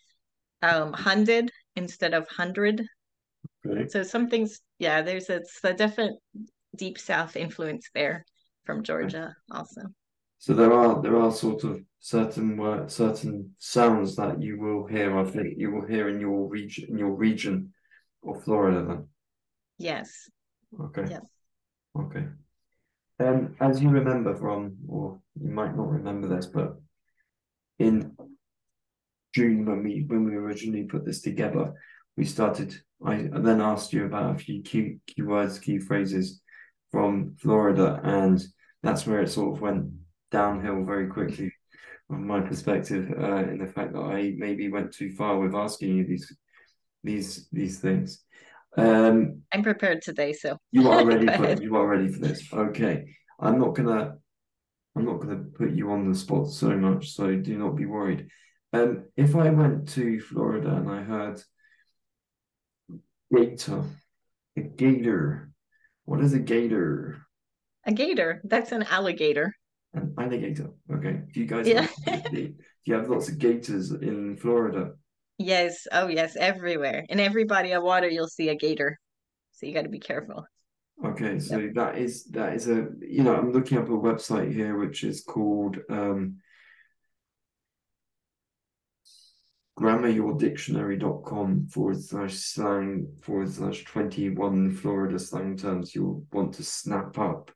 Um, 0.62 0.92
hundred 0.92 1.50
instead 1.74 2.14
of 2.14 2.28
hundred. 2.28 2.82
Okay. 3.66 3.88
So 3.88 4.02
some 4.02 4.28
things, 4.28 4.60
yeah, 4.78 5.02
there's 5.02 5.28
a, 5.28 5.36
it's 5.36 5.58
a 5.64 5.72
definite 5.72 6.14
deep 6.76 6.98
South 6.98 7.36
influence 7.36 7.88
there 7.94 8.24
from 8.64 8.82
Georgia 8.82 9.34
also. 9.50 9.82
So 10.38 10.54
there 10.54 10.72
are 10.72 11.00
there 11.00 11.16
are 11.16 11.30
sort 11.30 11.64
of 11.64 11.80
certain 12.00 12.56
word 12.56 12.90
certain 12.90 13.54
sounds 13.58 14.16
that 14.16 14.42
you 14.42 14.58
will 14.58 14.86
hear. 14.86 15.16
I 15.16 15.24
think 15.24 15.54
you 15.56 15.70
will 15.70 15.86
hear 15.86 16.08
in 16.08 16.20
your 16.20 16.48
region 16.48 16.86
in 16.90 16.98
your 16.98 17.12
region 17.12 17.72
of 18.26 18.42
Florida. 18.42 18.84
Then 18.84 19.08
Yes, 19.78 20.28
okay, 20.80 21.04
yes. 21.08 21.22
okay. 21.96 22.26
Um, 23.20 23.54
as 23.60 23.80
you 23.80 23.88
remember 23.88 24.34
from, 24.34 24.76
or 24.88 25.20
you 25.40 25.50
might 25.50 25.76
not 25.76 25.90
remember 25.90 26.28
this, 26.28 26.46
but 26.46 26.76
in 27.78 28.16
June 29.34 29.64
when 29.64 29.82
we 29.82 30.04
when 30.06 30.24
we 30.24 30.34
originally 30.34 30.84
put 30.84 31.04
this 31.04 31.22
together, 31.22 31.72
we 32.16 32.24
started. 32.24 32.74
I 33.04 33.28
then 33.32 33.60
asked 33.60 33.92
you 33.92 34.04
about 34.04 34.36
a 34.36 34.38
few 34.38 34.62
key 34.62 34.98
key 35.06 35.22
words, 35.22 35.58
key 35.58 35.78
phrases 35.78 36.40
from 36.90 37.36
Florida, 37.40 38.00
and 38.04 38.42
that's 38.82 39.06
where 39.06 39.22
it 39.22 39.30
sort 39.30 39.56
of 39.56 39.62
went 39.62 39.90
downhill 40.30 40.84
very 40.84 41.08
quickly 41.08 41.52
from 42.08 42.26
my 42.26 42.40
perspective, 42.40 43.10
uh, 43.18 43.44
in 43.44 43.58
the 43.58 43.66
fact 43.66 43.94
that 43.94 44.00
I 44.00 44.34
maybe 44.36 44.70
went 44.70 44.92
too 44.92 45.12
far 45.12 45.38
with 45.38 45.54
asking 45.54 45.96
you 45.96 46.06
these 46.06 46.36
these 47.02 47.48
these 47.50 47.80
things. 47.80 48.22
Um, 48.76 49.42
I'm 49.52 49.62
prepared 49.62 50.02
today, 50.02 50.32
so 50.32 50.58
you 50.70 50.90
are 50.90 51.04
ready 51.04 51.26
for 51.36 51.44
ahead. 51.44 51.62
you 51.62 51.74
are 51.76 51.86
ready 51.86 52.08
for 52.08 52.20
this. 52.20 52.52
Okay. 52.52 53.04
I'm 53.40 53.58
not 53.58 53.74
gonna 53.74 54.18
I'm 54.96 55.04
not 55.04 55.20
gonna 55.20 55.44
put 55.56 55.70
you 55.70 55.90
on 55.90 56.08
the 56.10 56.14
spot 56.18 56.48
so 56.48 56.70
much, 56.76 57.12
so 57.14 57.34
do 57.34 57.58
not 57.58 57.76
be 57.76 57.86
worried. 57.86 58.28
Um, 58.72 59.04
if 59.16 59.34
I 59.36 59.50
went 59.50 59.88
to 59.90 60.20
Florida 60.20 60.76
and 60.76 60.90
I 60.90 61.02
heard 61.02 61.42
gator, 63.34 63.84
a 64.56 64.60
gator, 64.60 65.50
what 66.04 66.20
is 66.20 66.32
a 66.34 66.38
gator? 66.38 67.18
a 67.84 67.92
gator, 67.92 68.40
that's 68.44 68.70
an 68.72 68.84
alligator. 68.84 69.52
An 69.94 70.14
alligator. 70.16 70.70
Okay. 70.90 71.22
Do 71.32 71.40
you 71.40 71.46
guys 71.46 71.66
Yeah. 71.66 71.86
have, 72.06 72.30
do 72.30 72.54
you 72.84 72.94
have 72.94 73.08
lots 73.10 73.28
of 73.28 73.38
gators 73.38 73.90
in 73.90 74.36
Florida? 74.36 74.92
Yes. 75.38 75.86
Oh, 75.90 76.06
yes. 76.06 76.36
Everywhere. 76.36 77.04
In 77.08 77.18
every 77.18 77.44
body 77.44 77.72
of 77.72 77.82
water, 77.82 78.08
you'll 78.08 78.28
see 78.28 78.48
a 78.50 78.54
gator. 78.54 78.98
So 79.52 79.66
you 79.66 79.74
got 79.74 79.82
to 79.82 79.88
be 79.88 79.98
careful. 79.98 80.44
Okay, 81.04 81.38
so 81.40 81.70
that 81.74 81.98
is 81.98 82.24
that 82.26 82.54
is 82.54 82.68
a 82.68 82.88
you 83.00 83.22
know 83.24 83.34
I'm 83.34 83.52
looking 83.52 83.78
up 83.78 83.88
a 83.88 83.92
website 83.92 84.52
here 84.52 84.76
which 84.78 85.02
is 85.02 85.22
called 85.22 85.78
um 85.90 86.36
grammaryourdictionary.com 89.78 91.66
forward 91.66 92.02
slash 92.02 92.34
slang 92.34 93.08
forward 93.20 93.50
slash 93.50 93.84
21 93.84 94.70
Florida 94.76 95.18
slang 95.18 95.56
terms 95.56 95.94
you'll 95.94 96.24
want 96.32 96.54
to 96.54 96.62
snap 96.62 97.18
up. 97.18 97.50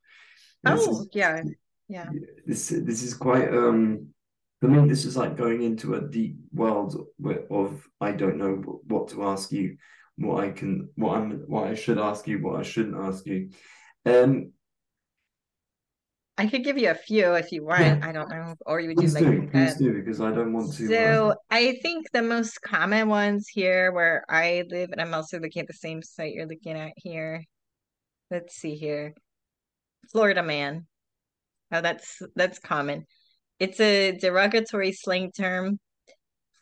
And 0.64 0.78
Oh, 0.78 0.90
is 1.02 1.08
yeah. 1.12 1.42
Yeah. 1.88 2.08
this 2.46 2.68
this 2.70 3.02
is 3.04 3.14
quite 3.14 3.48
um 3.54 4.08
for 4.60 4.68
me 4.68 4.88
this 4.88 5.04
is 5.04 5.16
like 5.16 5.36
going 5.36 5.62
into 5.62 5.94
a 5.94 6.00
deep 6.00 6.36
world 6.52 7.06
of 7.50 7.86
I 8.00 8.12
don't 8.12 8.38
know 8.38 8.80
what 8.88 9.08
to 9.08 9.24
ask 9.24 9.52
you, 9.52 9.76
what 10.16 10.44
I 10.44 10.50
can 10.50 10.88
what 10.96 11.16
I'm 11.16 11.30
what 11.46 11.68
I 11.68 11.74
should 11.74 11.98
ask 11.98 12.26
you, 12.26 12.42
what 12.42 12.60
I 12.60 12.62
shouldn't 12.62 12.96
ask 12.96 13.26
you. 13.26 13.50
Um 14.04 14.52
I 16.38 16.46
could 16.46 16.64
give 16.64 16.76
you 16.76 16.90
a 16.90 16.94
few 16.94 17.34
if 17.34 17.50
you 17.50 17.64
want. 17.64 17.80
yeah, 17.80 18.00
I 18.02 18.12
don't 18.12 18.28
know. 18.28 18.54
Or 18.66 18.78
you 18.78 18.88
would 18.88 18.98
please 18.98 19.14
like 19.14 19.24
do, 19.24 19.48
please 19.50 19.74
uh, 19.74 19.78
do 19.78 19.94
because 19.94 20.20
I 20.20 20.32
don't 20.32 20.52
want 20.52 20.74
to 20.74 20.84
uh, 20.84 20.88
So 20.88 21.34
I 21.50 21.78
think 21.82 22.10
the 22.12 22.22
most 22.22 22.60
common 22.60 23.08
ones 23.08 23.48
here 23.48 23.90
where 23.90 24.22
I 24.28 24.64
live, 24.68 24.90
and 24.92 25.00
I'm 25.00 25.14
also 25.14 25.40
looking 25.40 25.60
at 25.60 25.66
the 25.66 25.72
same 25.72 26.02
site 26.02 26.34
you're 26.34 26.46
looking 26.46 26.76
at 26.76 26.92
here. 26.96 27.42
Let's 28.30 28.54
see 28.54 28.74
here. 28.74 29.14
Florida 30.12 30.42
man. 30.42 30.86
Oh, 31.72 31.80
that's 31.80 32.20
that's 32.34 32.58
common. 32.58 33.06
It's 33.58 33.80
a 33.80 34.12
derogatory 34.12 34.92
slang 34.92 35.32
term 35.32 35.80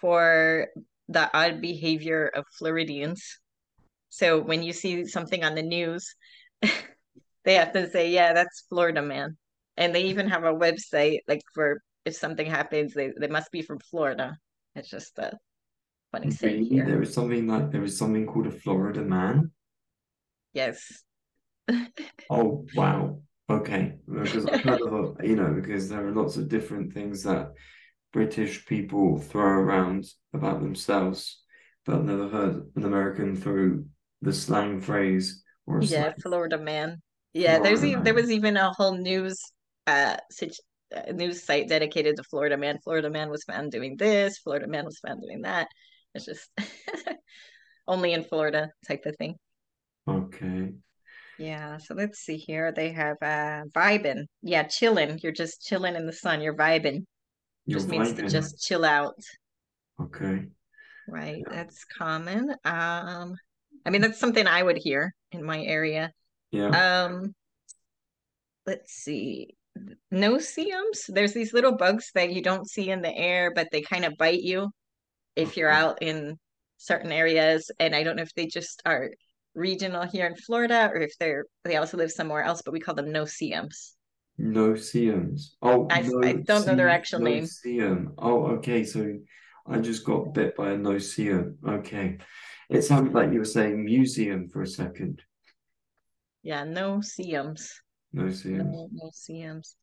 for 0.00 0.68
the 1.08 1.36
odd 1.36 1.60
behavior 1.60 2.30
of 2.34 2.44
Floridians. 2.58 3.40
So 4.14 4.40
when 4.40 4.62
you 4.62 4.72
see 4.72 5.06
something 5.06 5.42
on 5.42 5.56
the 5.56 5.62
news, 5.62 6.14
they 7.44 7.54
have 7.54 7.72
to 7.72 7.90
say, 7.90 8.12
yeah, 8.12 8.32
that's 8.32 8.64
Florida 8.68 9.02
man. 9.02 9.36
And 9.76 9.92
they 9.92 10.04
even 10.04 10.28
have 10.28 10.44
a 10.44 10.54
website 10.54 11.18
like 11.26 11.42
for 11.52 11.82
if 12.04 12.14
something 12.14 12.46
happens, 12.46 12.94
they, 12.94 13.10
they 13.18 13.26
must 13.26 13.50
be 13.50 13.60
from 13.60 13.80
Florida. 13.90 14.36
It's 14.76 14.88
just 14.88 15.18
a 15.18 15.36
funny 16.12 16.30
here. 16.32 16.86
there 16.86 17.02
is 17.02 17.12
something 17.12 17.48
like 17.48 17.72
there 17.72 17.82
is 17.82 17.98
something 17.98 18.24
called 18.24 18.46
a 18.46 18.52
Florida 18.52 19.02
man. 19.02 19.50
Yes. 20.52 21.02
Oh 22.30 22.64
wow. 22.76 23.20
Okay. 23.50 23.96
Because 24.06 24.46
I've 24.46 24.62
heard 24.62 24.80
of 24.80 25.16
a, 25.18 25.26
you 25.26 25.34
know, 25.34 25.52
because 25.52 25.88
there 25.88 26.06
are 26.06 26.12
lots 26.12 26.36
of 26.36 26.48
different 26.48 26.94
things 26.94 27.24
that 27.24 27.52
British 28.12 28.64
people 28.64 29.18
throw 29.18 29.42
around 29.44 30.06
about 30.32 30.60
themselves, 30.60 31.42
but 31.84 31.96
I've 31.96 32.04
never 32.04 32.28
heard 32.28 32.70
an 32.76 32.84
American 32.84 33.36
throw 33.36 33.82
the 34.24 34.32
slang 34.32 34.80
phrase 34.80 35.44
or 35.66 35.80
Yeah, 35.80 36.12
slang 36.12 36.14
Florida 36.22 36.58
man. 36.58 37.02
Yeah, 37.32 37.58
there's 37.58 37.84
Florida 37.84 37.84
even 37.84 38.04
there 38.04 38.14
was 38.14 38.30
even 38.30 38.56
a 38.56 38.72
whole 38.72 38.96
news 38.96 39.40
uh, 39.86 40.16
uh 40.94 41.12
news 41.12 41.42
site 41.44 41.68
dedicated 41.68 42.16
to 42.16 42.22
Florida 42.24 42.56
man. 42.56 42.78
Florida 42.84 43.10
man 43.10 43.30
was 43.30 43.44
found 43.44 43.72
doing 43.72 43.96
this, 43.96 44.38
Florida 44.38 44.66
man 44.68 44.84
was 44.84 44.98
found 45.00 45.20
doing 45.22 45.42
that. 45.42 45.68
It's 46.14 46.24
just 46.26 46.48
only 47.88 48.12
in 48.12 48.24
Florida 48.24 48.70
type 48.86 49.06
of 49.06 49.16
thing. 49.16 49.36
Okay. 50.08 50.74
Yeah, 51.36 51.78
so 51.78 51.94
let's 51.94 52.20
see 52.20 52.36
here. 52.36 52.72
They 52.72 52.92
have 52.92 53.16
uh 53.22 53.64
vibing. 53.72 54.26
Yeah, 54.42 54.64
chilling. 54.64 55.18
You're 55.22 55.32
just 55.32 55.62
chilling 55.62 55.96
in 55.96 56.06
the 56.06 56.12
sun. 56.12 56.40
You're 56.40 56.56
vibing. 56.56 57.04
You're 57.66 57.80
Just 57.80 57.88
means 57.90 58.12
to 58.14 58.22
just 58.24 58.60
chill 58.62 58.84
out, 58.84 59.16
Okay. 59.98 60.48
right? 61.06 61.46
Yeah. 61.46 61.50
That's 61.50 61.84
common. 61.84 62.54
Um, 62.64 63.36
I 63.84 63.90
mean 63.90 64.00
that's 64.00 64.18
something 64.18 64.46
I 64.46 64.62
would 64.62 64.78
hear 64.78 65.14
in 65.32 65.44
my 65.44 65.62
area. 65.62 66.12
Yeah. 66.50 66.68
Um, 66.68 67.34
let's 68.66 68.92
see. 68.92 69.56
No-see-ums. 70.10 71.06
There's 71.08 71.34
these 71.34 71.52
little 71.52 71.76
bugs 71.76 72.10
that 72.14 72.32
you 72.32 72.42
don't 72.42 72.68
see 72.68 72.90
in 72.90 73.02
the 73.02 73.14
air, 73.14 73.52
but 73.54 73.68
they 73.72 73.82
kind 73.82 74.04
of 74.04 74.16
bite 74.16 74.42
you 74.42 74.70
if 75.34 75.56
you're 75.56 75.70
out 75.70 76.00
in 76.00 76.38
certain 76.76 77.10
areas. 77.10 77.70
And 77.80 77.94
I 77.94 78.04
don't 78.04 78.16
know 78.16 78.22
if 78.22 78.34
they 78.34 78.46
just 78.46 78.82
are 78.86 79.10
regional 79.54 80.06
here 80.06 80.26
in 80.26 80.36
Florida 80.36 80.90
or 80.92 81.00
if 81.00 81.12
they're 81.18 81.44
they 81.64 81.76
also 81.76 81.96
live 81.96 82.12
somewhere 82.12 82.42
else, 82.42 82.62
but 82.62 82.72
we 82.72 82.80
call 82.80 82.94
them 82.94 83.12
no-see-ums. 83.12 83.96
No-see-ums. 84.38 85.56
Oh, 85.62 85.86
I 85.90 86.00
I 86.22 86.32
don't 86.34 86.66
know 86.66 86.74
their 86.74 86.88
actual 86.88 87.20
name. 87.20 87.42
no-see-um. 87.42 88.14
Oh, 88.18 88.46
okay. 88.56 88.84
So 88.84 89.18
I 89.66 89.78
just 89.78 90.04
got 90.04 90.34
bit 90.34 90.56
by 90.56 90.72
a 90.72 90.76
no-see-um. 90.76 91.56
Okay. 91.66 92.18
It 92.70 92.82
sounded 92.82 93.12
like 93.12 93.32
you 93.32 93.38
were 93.38 93.44
saying 93.44 93.84
museum 93.84 94.48
for 94.48 94.62
a 94.62 94.66
second. 94.66 95.22
Yeah, 96.42 96.64
no-see-ums. 96.64 97.80
No-see-ums. 98.12 98.64
No, 98.64 98.88
no-see-ums. 98.92 99.76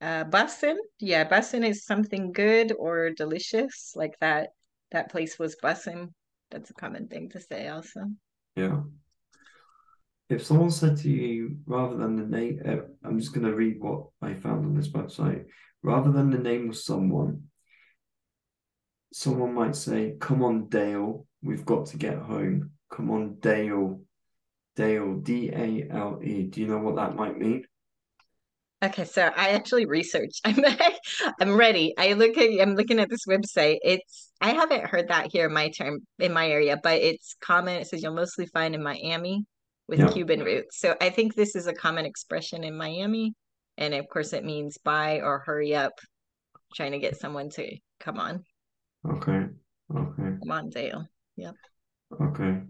Uh, 0.00 0.24
bussin'. 0.24 0.76
Yeah, 0.98 1.28
bussin' 1.28 1.66
is 1.66 1.84
something 1.84 2.32
good 2.32 2.72
or 2.78 3.10
delicious, 3.10 3.92
like 3.94 4.18
that. 4.20 4.50
That 4.92 5.10
place 5.10 5.38
was 5.38 5.56
bussin'. 5.62 6.12
That's 6.50 6.70
a 6.70 6.74
common 6.74 7.08
thing 7.08 7.30
to 7.30 7.40
say 7.40 7.68
also. 7.68 8.04
Yeah. 8.54 8.82
If 10.28 10.44
someone 10.44 10.70
said 10.70 10.96
to 10.98 11.10
you, 11.10 11.58
rather 11.66 11.96
than 11.96 12.16
the 12.16 12.26
name, 12.26 12.60
uh, 12.66 13.06
I'm 13.06 13.18
just 13.18 13.32
going 13.32 13.46
to 13.46 13.54
read 13.54 13.80
what 13.80 14.08
I 14.20 14.34
found 14.34 14.66
on 14.66 14.74
this 14.74 14.88
website. 14.88 15.44
Rather 15.82 16.10
than 16.10 16.30
the 16.30 16.38
name 16.38 16.68
of 16.70 16.76
someone, 16.76 17.44
someone 19.12 19.54
might 19.54 19.76
say, 19.76 20.16
Come 20.20 20.42
on, 20.42 20.68
Dale, 20.68 21.25
we've 21.42 21.64
got 21.64 21.86
to 21.86 21.96
get 21.96 22.18
home. 22.18 22.70
Come 22.90 23.10
on, 23.10 23.36
Dale. 23.40 24.00
Dale, 24.76 25.14
D 25.14 25.50
A 25.52 25.88
L 25.90 26.20
E. 26.22 26.44
Do 26.44 26.60
you 26.60 26.66
know 26.66 26.78
what 26.78 26.96
that 26.96 27.16
might 27.16 27.38
mean? 27.38 27.64
Okay, 28.84 29.04
so 29.04 29.22
I 29.22 29.50
actually 29.50 29.86
researched. 29.86 30.40
I'm 30.44 30.62
I'm 31.40 31.56
ready. 31.56 31.94
I 31.96 32.12
look 32.12 32.36
at 32.36 32.60
I'm 32.60 32.74
looking 32.74 33.00
at 33.00 33.08
this 33.08 33.26
website. 33.26 33.78
It's 33.82 34.32
I 34.40 34.50
haven't 34.50 34.84
heard 34.86 35.08
that 35.08 35.32
here 35.32 35.46
in 35.46 35.54
my 35.54 35.70
term 35.70 36.00
in 36.18 36.32
my 36.32 36.48
area, 36.48 36.78
but 36.82 37.00
it's 37.00 37.36
common. 37.40 37.76
It 37.80 37.86
says 37.86 38.02
you'll 38.02 38.14
mostly 38.14 38.46
find 38.46 38.74
in 38.74 38.82
Miami 38.82 39.46
with 39.88 40.00
Yeah. 40.00 40.08
Cuban 40.08 40.40
roots. 40.40 40.78
So 40.78 40.94
I 41.00 41.08
think 41.10 41.34
this 41.34 41.56
is 41.56 41.66
a 41.66 41.72
common 41.72 42.04
expression 42.04 42.64
in 42.64 42.76
Miami. 42.76 43.34
And 43.78 43.94
of 43.94 44.08
course 44.08 44.32
it 44.32 44.44
means 44.44 44.78
buy 44.78 45.20
or 45.20 45.38
hurry 45.38 45.74
up, 45.74 45.92
trying 46.74 46.92
to 46.92 46.98
get 46.98 47.16
someone 47.16 47.48
to 47.50 47.76
come 48.00 48.18
on. 48.18 48.44
Okay. 49.08 49.46
Okay. 49.94 50.22
Come 50.42 50.50
on, 50.50 50.68
Dale. 50.68 51.06
Yep. 51.36 51.54
Okay. 52.20 52.62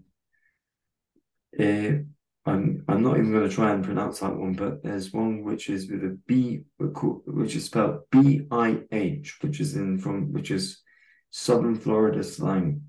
Uh, 1.59 2.03
I'm 2.45 2.85
I'm 2.89 3.03
not 3.03 3.19
even 3.19 3.33
going 3.33 3.49
to 3.49 3.55
try 3.55 3.73
and 3.73 3.85
pronounce 3.85 4.21
that 4.21 4.37
one, 4.37 4.53
but 4.53 4.83
there's 4.83 5.13
one 5.13 5.43
which 5.43 5.69
is 5.69 5.91
with 5.91 6.05
a 6.05 6.19
B, 6.27 6.63
which 6.79 7.57
is 7.57 7.65
spelled 7.65 8.03
B-I-H, 8.11 9.39
which 9.41 9.61
is 9.61 9.75
in 9.75 9.99
from 9.99 10.33
which 10.33 10.51
is 10.51 10.83
Southern 11.31 11.75
Florida 11.75 12.23
slang. 12.23 12.83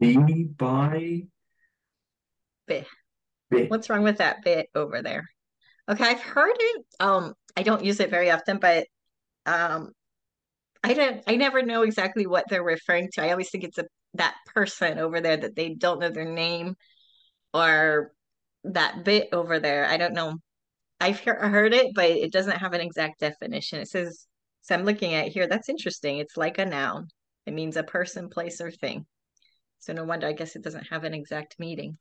B 0.00 0.44
by 0.44 1.22
Bit. 2.66 2.86
bit. 3.50 3.70
What's 3.70 3.88
wrong 3.88 4.02
with 4.02 4.18
that 4.18 4.42
bit 4.42 4.68
over 4.74 5.00
there? 5.00 5.28
Okay, 5.88 6.04
I've 6.04 6.20
heard 6.20 6.56
it. 6.58 6.84
Um, 7.00 7.34
I 7.56 7.62
don't 7.62 7.84
use 7.84 8.00
it 8.00 8.10
very 8.10 8.30
often, 8.30 8.58
but 8.58 8.86
um 9.46 9.92
I 10.84 10.94
don't 10.94 11.22
I 11.26 11.36
never 11.36 11.62
know 11.62 11.82
exactly 11.82 12.26
what 12.26 12.46
they're 12.48 12.62
referring 12.62 13.10
to. 13.12 13.22
I 13.22 13.30
always 13.30 13.50
think 13.50 13.64
it's 13.64 13.78
a 13.78 13.86
that 14.14 14.34
person 14.54 14.98
over 14.98 15.20
there 15.20 15.36
that 15.36 15.56
they 15.56 15.70
don't 15.70 16.00
know 16.00 16.10
their 16.10 16.30
name 16.30 16.76
or 17.54 18.12
that 18.64 19.04
bit 19.04 19.28
over 19.32 19.58
there. 19.58 19.86
I 19.86 19.96
don't 19.96 20.14
know. 20.14 20.36
I've 21.00 21.18
he 21.18 21.30
heard 21.30 21.74
it, 21.74 21.92
but 21.94 22.10
it 22.10 22.32
doesn't 22.32 22.58
have 22.58 22.74
an 22.74 22.80
exact 22.80 23.20
definition. 23.20 23.80
It 23.80 23.88
says, 23.88 24.26
so 24.60 24.74
I'm 24.74 24.84
looking 24.84 25.14
at 25.14 25.28
here. 25.28 25.48
That's 25.48 25.68
interesting. 25.68 26.18
It's 26.18 26.36
like 26.36 26.58
a 26.58 26.64
noun. 26.64 27.08
It 27.46 27.54
means 27.54 27.76
a 27.76 27.82
person, 27.82 28.28
place, 28.28 28.60
or 28.60 28.70
thing. 28.70 29.04
So 29.80 29.92
no 29.92 30.04
wonder, 30.04 30.28
I 30.28 30.32
guess 30.32 30.54
it 30.54 30.62
doesn't 30.62 30.86
have 30.88 31.02
an 31.02 31.12
exact 31.12 31.56
meaning. 31.58 31.98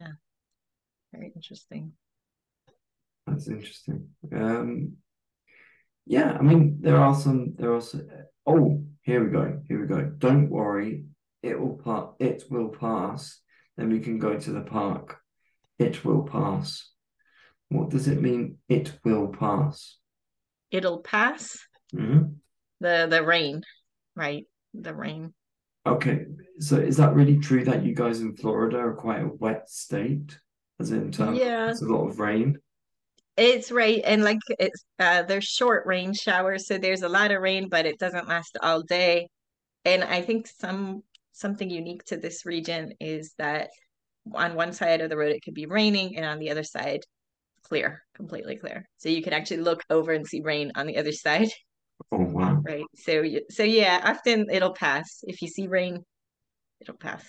Yeah, 0.00 0.12
very 1.12 1.32
interesting. 1.36 1.92
That's 3.26 3.48
interesting. 3.48 4.08
Um, 4.34 4.96
yeah, 6.06 6.32
I 6.32 6.42
mean 6.42 6.78
there 6.80 6.96
are 6.96 7.14
some 7.14 7.54
there 7.58 7.74
are 7.74 7.80
some, 7.82 8.08
oh 8.46 8.82
here 9.10 9.24
we 9.24 9.30
go 9.30 9.60
here 9.68 9.80
we 9.80 9.86
go. 9.88 10.02
Don't 10.18 10.48
worry, 10.48 11.04
it 11.42 11.58
will 11.58 11.76
pa 11.84 12.12
it 12.20 12.44
will 12.48 12.68
pass. 12.68 13.40
Then 13.76 13.90
we 13.90 13.98
can 13.98 14.18
go 14.20 14.38
to 14.38 14.50
the 14.52 14.60
park. 14.60 15.18
It 15.78 16.04
will 16.04 16.22
pass. 16.22 16.88
What 17.70 17.90
does 17.90 18.06
it 18.06 18.20
mean? 18.22 18.58
It 18.68 18.92
will 19.04 19.28
pass. 19.28 19.96
It'll 20.70 21.00
pass 21.00 21.58
Mhm. 21.92 22.36
the 22.80 23.08
the 23.10 23.24
rain, 23.24 23.62
right? 24.14 24.46
The 24.74 24.94
rain. 24.94 25.34
Okay, 25.84 26.26
so 26.60 26.76
is 26.76 26.98
that 26.98 27.14
really 27.14 27.38
true 27.38 27.64
that 27.64 27.82
you 27.84 27.94
guys 27.94 28.20
in 28.20 28.36
Florida 28.36 28.78
are 28.78 28.94
quite 28.94 29.22
a 29.22 29.34
wet 29.44 29.68
state, 29.68 30.38
as 30.78 30.92
in 30.92 31.10
terms 31.10 31.38
Yeah, 31.38 31.70
it's 31.70 31.82
a 31.82 31.86
lot 31.86 32.06
of 32.06 32.20
rain? 32.20 32.58
It's 33.36 33.72
right, 33.72 34.02
and 34.04 34.22
like 34.22 34.38
it's 34.58 34.84
uh 34.98 35.22
there's 35.22 35.44
short 35.44 35.86
rain 35.86 36.12
showers, 36.12 36.66
so 36.66 36.78
there's 36.78 37.02
a 37.02 37.08
lot 37.08 37.30
of 37.30 37.40
rain, 37.40 37.68
but 37.68 37.86
it 37.86 37.98
doesn't 37.98 38.28
last 38.28 38.58
all 38.62 38.82
day. 38.82 39.28
And 39.84 40.04
I 40.04 40.20
think 40.22 40.46
some 40.46 41.02
something 41.32 41.70
unique 41.70 42.04
to 42.06 42.16
this 42.16 42.44
region 42.44 42.92
is 43.00 43.34
that 43.38 43.70
on 44.34 44.54
one 44.54 44.72
side 44.72 45.00
of 45.00 45.08
the 45.08 45.16
road 45.16 45.32
it 45.32 45.42
could 45.42 45.54
be 45.54 45.66
raining, 45.66 46.16
and 46.16 46.26
on 46.26 46.38
the 46.38 46.50
other 46.50 46.64
side, 46.64 47.00
clear, 47.62 48.02
completely 48.14 48.56
clear. 48.56 48.84
So 48.98 49.08
you 49.08 49.22
can 49.22 49.32
actually 49.32 49.62
look 49.62 49.82
over 49.88 50.12
and 50.12 50.26
see 50.26 50.42
rain 50.42 50.72
on 50.74 50.86
the 50.86 50.98
other 50.98 51.12
side. 51.12 51.48
Oh 52.12 52.18
wow. 52.18 52.60
Right. 52.62 52.84
So 52.96 53.24
so 53.48 53.62
yeah, 53.62 54.00
often 54.04 54.46
it'll 54.50 54.74
pass. 54.74 55.20
If 55.22 55.40
you 55.40 55.48
see 55.48 55.68
rain, 55.68 56.04
it'll 56.80 56.96
pass. 56.96 57.24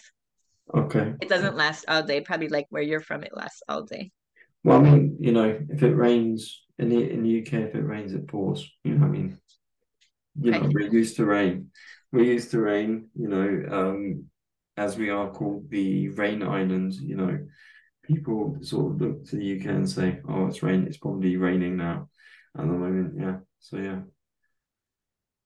Okay. 0.73 1.13
It 1.21 1.29
doesn't 1.29 1.55
last 1.55 1.85
all 1.87 2.03
day. 2.03 2.21
Probably 2.21 2.49
like 2.49 2.65
where 2.69 2.83
you're 2.83 3.01
from, 3.01 3.23
it 3.23 3.35
lasts 3.35 3.61
all 3.69 3.83
day. 3.83 4.11
Well, 4.63 4.77
I 4.77 4.81
mean, 4.81 5.17
you 5.19 5.31
know, 5.31 5.59
if 5.69 5.81
it 5.83 5.95
rains 5.95 6.63
in 6.77 6.89
the 6.89 7.09
in 7.09 7.23
the 7.23 7.41
UK, 7.41 7.53
if 7.53 7.75
it 7.75 7.81
rains, 7.83 8.13
it 8.13 8.27
pours. 8.27 8.69
You 8.83 8.95
know, 8.95 9.05
I 9.05 9.09
mean, 9.09 9.39
you 10.39 10.51
know, 10.51 10.69
we're 10.71 10.91
used 10.91 11.15
to 11.17 11.25
rain. 11.25 11.71
We're 12.11 12.25
used 12.25 12.51
to 12.51 12.61
rain. 12.61 13.09
You 13.15 13.27
know, 13.27 13.65
um, 13.71 14.25
as 14.77 14.97
we 14.97 15.09
are 15.09 15.31
called 15.31 15.69
the 15.69 16.09
rain 16.09 16.43
island. 16.43 16.93
You 16.93 17.15
know, 17.15 17.39
people 18.03 18.57
sort 18.61 18.93
of 18.93 19.01
look 19.01 19.25
to 19.27 19.35
the 19.35 19.45
UK 19.45 19.65
and 19.65 19.89
say, 19.89 20.19
"Oh, 20.27 20.47
it's 20.47 20.63
rain. 20.63 20.85
It's 20.87 20.97
probably 20.97 21.37
raining 21.37 21.77
now 21.77 22.09
at 22.57 22.61
the 22.61 22.73
moment." 22.73 23.13
Yeah. 23.19 23.37
So 23.59 23.77
yeah, 23.77 24.01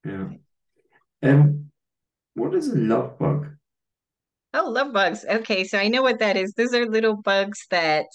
yeah. 0.06 0.30
Um, 1.24 1.72
what 2.34 2.54
is 2.54 2.70
a 2.70 2.78
love 2.78 3.18
bug? 3.18 3.48
Oh, 4.54 4.70
love 4.70 4.94
bugs. 4.94 5.26
Okay, 5.30 5.66
so 5.66 5.78
I 5.78 5.90
know 5.90 6.02
what 6.02 6.20
that 6.20 6.38
is. 6.38 6.54
Those 6.54 6.74
are 6.74 6.86
little 6.86 7.18
bugs 7.18 7.66
that 7.72 8.06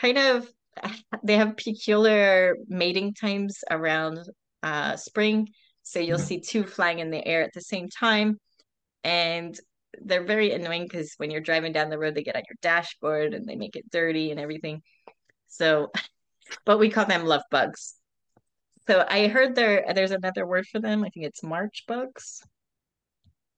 kind 0.00 0.18
of 0.18 0.48
they 1.24 1.36
have 1.36 1.56
peculiar 1.56 2.56
mating 2.68 3.14
times 3.14 3.58
around 3.70 4.18
uh 4.62 4.96
spring. 4.96 5.48
So 5.82 6.00
you'll 6.00 6.18
Yeah. 6.18 6.24
see 6.24 6.40
two 6.40 6.64
flying 6.64 6.98
in 6.98 7.10
the 7.10 7.26
air 7.26 7.42
at 7.42 7.52
the 7.54 7.62
same 7.62 7.88
time. 7.88 8.38
And 9.04 9.58
they're 10.02 10.24
very 10.24 10.52
annoying 10.52 10.84
because 10.84 11.14
when 11.16 11.30
you're 11.30 11.40
driving 11.40 11.72
down 11.72 11.88
the 11.90 11.98
road, 11.98 12.14
they 12.14 12.22
get 12.22 12.36
on 12.36 12.42
your 12.48 12.56
dashboard 12.60 13.32
and 13.34 13.46
they 13.46 13.56
make 13.56 13.74
it 13.76 13.90
dirty 13.90 14.30
and 14.30 14.38
everything. 14.38 14.82
So, 15.48 15.90
but 16.66 16.78
we 16.78 16.90
call 16.90 17.06
them 17.06 17.24
love 17.24 17.42
bugs. 17.50 17.94
So 18.86 19.04
I 19.08 19.28
heard 19.28 19.54
there 19.54 19.84
there's 19.94 20.10
another 20.10 20.46
word 20.46 20.66
for 20.66 20.80
them. 20.80 21.04
I 21.04 21.10
think 21.10 21.26
it's 21.26 21.42
March 21.42 21.84
bugs. 21.86 22.42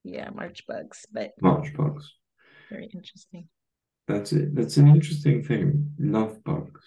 Yeah, 0.03 0.31
March 0.31 0.67
bugs, 0.67 1.07
but 1.13 1.33
March 1.41 1.73
bugs. 1.75 2.15
very 2.71 2.91
interesting. 2.93 3.49
That's 4.11 4.33
it. 4.33 4.55
That's 4.55 4.77
an 4.77 4.89
interesting 4.89 5.43
thing. 5.45 5.93
Love 5.99 6.43
bugs. 6.45 6.85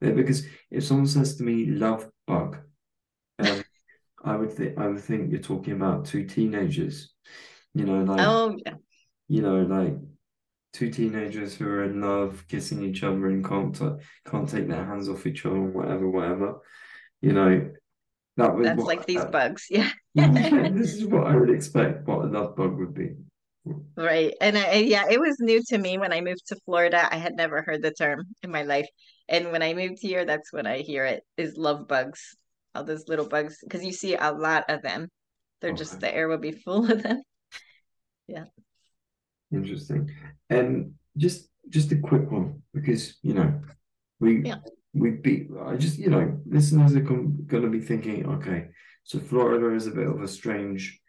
Yeah, 0.00 0.10
because 0.12 0.44
if 0.70 0.84
someone 0.84 1.06
says 1.06 1.36
to 1.36 1.42
me 1.44 1.66
"love 1.66 2.08
bug," 2.26 2.58
um, 3.38 3.62
I 4.24 4.36
would 4.36 4.52
think 4.52 4.78
I 4.78 4.88
would 4.88 5.00
think 5.00 5.30
you're 5.30 5.40
talking 5.40 5.74
about 5.74 6.06
two 6.06 6.24
teenagers. 6.26 7.14
You 7.74 7.84
know, 7.84 8.02
like 8.04 8.20
Oh, 8.20 8.56
yeah. 8.64 8.74
you 9.28 9.42
know, 9.42 9.62
like 9.62 9.94
two 10.72 10.90
teenagers 10.90 11.54
who 11.54 11.66
are 11.68 11.84
in 11.84 12.00
love, 12.00 12.44
kissing 12.48 12.82
each 12.82 13.02
other 13.02 13.28
and 13.28 13.46
can't 13.46 13.74
t- 13.74 14.04
can't 14.30 14.48
take 14.48 14.68
their 14.68 14.84
hands 14.84 15.08
off 15.08 15.26
each 15.26 15.46
other, 15.46 15.60
whatever, 15.60 16.10
whatever. 16.10 16.56
You 17.22 17.32
know, 17.32 17.70
that 18.38 18.54
was 18.54 18.66
That's 18.66 18.82
like 18.82 19.06
these 19.06 19.22
that- 19.22 19.32
bugs. 19.32 19.66
Yeah. 19.70 19.90
yeah, 20.14 20.28
this 20.74 20.94
is 20.94 21.04
what 21.06 21.26
I 21.26 21.36
would 21.36 21.50
expect 21.50 22.06
what 22.06 22.24
a 22.24 22.28
love 22.28 22.56
bug 22.56 22.76
would 22.78 22.94
be. 22.94 23.10
Right. 23.96 24.34
And 24.40 24.58
I, 24.58 24.74
yeah, 24.74 25.06
it 25.10 25.18
was 25.18 25.36
new 25.40 25.62
to 25.68 25.78
me 25.78 25.98
when 25.98 26.12
I 26.12 26.20
moved 26.20 26.46
to 26.48 26.56
Florida. 26.64 27.08
I 27.10 27.16
had 27.16 27.34
never 27.34 27.62
heard 27.62 27.82
the 27.82 27.90
term 27.92 28.24
in 28.42 28.50
my 28.50 28.62
life. 28.62 28.88
And 29.28 29.50
when 29.52 29.62
I 29.62 29.74
moved 29.74 29.98
here, 30.00 30.24
that's 30.24 30.52
when 30.52 30.66
I 30.66 30.78
hear 30.78 31.04
it 31.06 31.24
is 31.36 31.56
love 31.56 31.88
bugs. 31.88 32.36
All 32.74 32.84
those 32.84 33.08
little 33.08 33.26
bugs, 33.26 33.58
because 33.62 33.84
you 33.84 33.92
see 33.92 34.14
a 34.14 34.32
lot 34.32 34.64
of 34.68 34.82
them. 34.82 35.08
They're 35.60 35.72
just 35.72 35.98
the 35.98 36.14
air 36.14 36.28
will 36.28 36.38
be 36.38 36.52
full 36.52 36.90
of 36.90 37.02
them. 37.02 37.22
Yeah. 38.28 38.46
Interesting. 39.52 40.10
And 40.50 40.94
just 41.16 41.48
just 41.68 41.92
a 41.92 41.96
quick 41.96 42.28
one 42.30 42.62
because 42.74 43.18
you 43.22 43.34
know 43.34 43.60
we 44.20 44.42
Yeah. 44.44 44.56
we 44.92 45.12
be 45.12 45.46
I 45.64 45.76
just 45.76 45.96
you 45.98 46.10
know 46.10 46.40
listeners 46.44 46.96
are 46.96 47.00
going 47.00 47.46
to 47.48 47.68
be 47.68 47.80
thinking 47.80 48.26
okay 48.26 48.68
so 49.04 49.20
Florida 49.20 49.74
is 49.74 49.86
a 49.86 49.92
bit 49.92 50.08
of 50.08 50.20
a 50.20 50.28
strange 50.28 51.00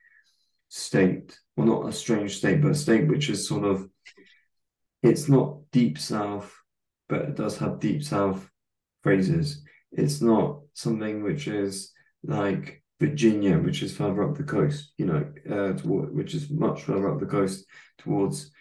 state 0.69 1.38
well 1.56 1.67
not 1.67 1.88
a 1.88 1.91
strange 1.91 2.38
state 2.38 2.62
but 2.62 2.71
a 2.71 2.75
state 2.75 3.08
which 3.08 3.30
is 3.30 3.47
sort 3.47 3.63
of 3.63 3.89
it's 5.03 5.30
not 5.30 5.58
deep 5.71 5.97
south 5.97 6.53
but 7.08 7.21
it 7.21 7.36
does 7.36 7.58
have 7.58 7.80
deep 7.80 8.03
south 8.03 8.49
phrases 9.03 9.63
it's 9.91 10.21
not 10.21 10.60
something 10.73 11.23
which 11.23 11.47
is 11.47 11.91
like 12.23 12.84
Virginia 12.99 13.58
which 13.58 13.84
is 13.84 13.95
further 13.95 14.23
up 14.23 14.36
the 14.36 14.43
coast 14.43 14.91
you 14.97 15.06
know 15.06 15.25
uh 15.49 15.73
toward, 15.73 16.13
which 16.13 16.34
is 16.34 16.49
much 16.49 16.84
further 16.84 17.12
up 17.12 17.19
the 17.19 17.25
coast 17.25 17.65
towards 17.97 18.51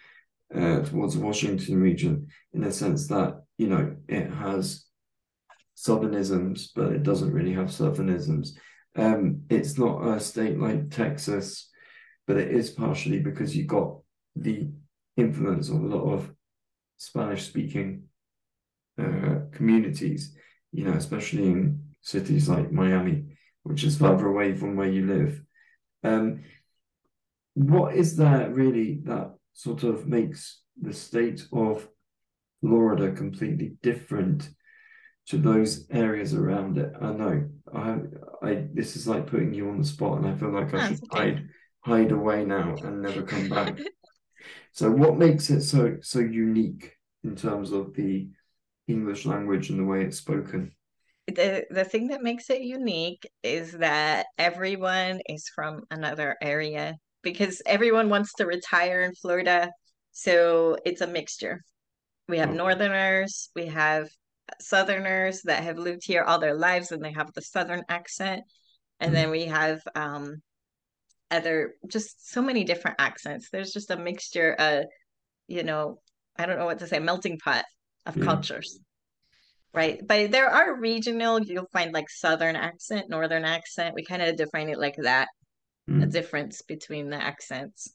uh, 0.55 0.79
towards 0.81 1.15
the 1.15 1.21
Washington 1.21 1.81
region 1.81 2.27
in 2.53 2.61
the 2.61 2.71
sense 2.71 3.07
that 3.07 3.41
you 3.57 3.67
know 3.67 3.95
it 4.07 4.31
has 4.31 4.85
southernisms, 5.77 6.69
but 6.75 6.91
it 6.91 7.03
doesn't 7.03 7.33
really 7.33 7.53
have 7.53 7.67
southernisms. 7.67 8.51
Um, 8.95 9.43
it's 9.49 9.77
not 9.77 10.05
a 10.07 10.19
state 10.19 10.59
like 10.59 10.89
Texas, 10.89 11.69
but 12.27 12.37
it 12.37 12.51
is 12.51 12.69
partially 12.69 13.19
because 13.19 13.55
you 13.55 13.63
got 13.63 13.97
the 14.35 14.69
influence 15.15 15.69
of 15.69 15.81
a 15.81 15.87
lot 15.87 16.13
of 16.13 16.31
Spanish-speaking 16.97 18.03
uh, 19.01 19.39
communities. 19.51 20.35
You 20.73 20.83
know, 20.85 20.93
especially 20.93 21.47
in 21.47 21.81
cities 22.01 22.49
like 22.49 22.71
Miami, 22.71 23.37
which 23.63 23.83
is 23.83 23.97
further 23.97 24.27
away 24.27 24.53
from 24.53 24.75
where 24.75 24.89
you 24.89 25.07
live. 25.07 25.41
Um, 26.03 26.43
what 27.53 27.95
is 27.95 28.17
there 28.17 28.49
really 28.51 28.99
that 29.05 29.33
sort 29.53 29.83
of 29.83 30.07
makes 30.07 30.61
the 30.79 30.93
state 30.93 31.47
of 31.51 31.87
Florida 32.61 33.11
completely 33.11 33.77
different 33.81 34.49
to 35.27 35.37
those 35.37 35.87
areas 35.89 36.33
around 36.33 36.77
it? 36.77 36.93
I 37.01 37.11
know 37.13 37.49
I, 37.73 37.97
I 38.43 38.67
this 38.73 38.95
is 38.95 39.07
like 39.07 39.27
putting 39.27 39.53
you 39.53 39.69
on 39.69 39.79
the 39.79 39.87
spot, 39.87 40.17
and 40.17 40.27
I 40.27 40.35
feel 40.35 40.51
like 40.51 40.73
I 40.73 40.77
Oh, 40.77 40.87
should 40.87 40.99
okay. 41.11 41.17
hide 41.17 41.49
hide 41.87 42.11
away 42.11 42.43
now 42.43 42.81
and 42.83 43.01
never 43.01 43.23
come 43.23 43.49
back. 43.49 43.77
So, 44.71 44.91
what 44.91 45.17
makes 45.17 45.49
it 45.49 45.61
so 45.61 45.97
so 46.01 46.19
unique 46.19 46.93
in 47.23 47.35
terms 47.35 47.71
of 47.71 47.95
the 47.95 48.29
English 48.87 49.25
language 49.25 49.69
and 49.71 49.79
the 49.79 49.83
way 49.83 50.03
it's 50.03 50.17
spoken? 50.17 50.71
The 51.27 51.65
the 51.69 51.83
thing 51.83 52.07
that 52.07 52.21
makes 52.23 52.49
it 52.49 52.61
unique 52.61 53.27
is 53.43 53.73
that 53.73 54.27
everyone 54.37 55.19
is 55.27 55.49
from 55.49 55.83
another 55.91 56.35
area 56.41 56.95
because 57.23 57.61
everyone 57.65 58.09
wants 58.09 58.33
to 58.35 58.45
retire 58.45 59.01
in 59.01 59.13
Florida. 59.15 59.71
So 60.11 60.77
it's 60.85 61.01
a 61.01 61.07
mixture. 61.07 61.61
We 62.29 62.37
have 62.39 62.49
Okay. 62.49 62.57
Northerners, 62.57 63.49
we 63.55 63.67
have 63.67 64.09
Southerners 64.61 65.41
that 65.43 65.63
have 65.63 65.77
lived 65.77 66.03
here 66.05 66.23
all 66.23 66.39
their 66.39 66.55
lives 66.55 66.91
and 66.91 67.03
they 67.03 67.11
have 67.13 67.33
the 67.33 67.41
Southern 67.41 67.83
accent. 67.89 68.43
And 68.99 69.13
then 69.13 69.29
we 69.31 69.45
have 69.45 69.81
um 69.95 70.41
other 71.31 71.75
just 71.87 72.31
so 72.31 72.41
many 72.41 72.63
different 72.63 72.97
accents. 72.99 73.49
There's 73.49 73.71
just 73.71 73.91
a 73.91 73.97
mixture 73.97 74.53
of, 74.53 74.85
you 75.47 75.63
know, 75.63 75.99
I 76.37 76.45
don't 76.45 76.59
know 76.59 76.65
what 76.65 76.79
to 76.79 76.87
say, 76.87 76.99
melting 76.99 77.39
pot 77.39 77.65
of 78.05 78.17
Yeah. 78.17 78.25
cultures. 78.25 78.79
Right. 79.73 79.99
But 80.05 80.31
there 80.31 80.49
are 80.49 80.79
regional, 80.79 81.41
you'll 81.41 81.69
find 81.71 81.93
like 81.93 82.09
Southern 82.09 82.55
accent, 82.55 83.09
Northern 83.09 83.45
accent. 83.45 83.93
We 83.95 84.03
kind 84.03 84.21
of 84.21 84.35
define 84.35 84.69
it 84.69 84.79
like 84.79 84.95
that, 84.97 85.27
a 85.87 85.91
Mm, 85.91 86.11
difference 86.11 86.61
between 86.61 87.09
the 87.09 87.17
accents. 87.17 87.93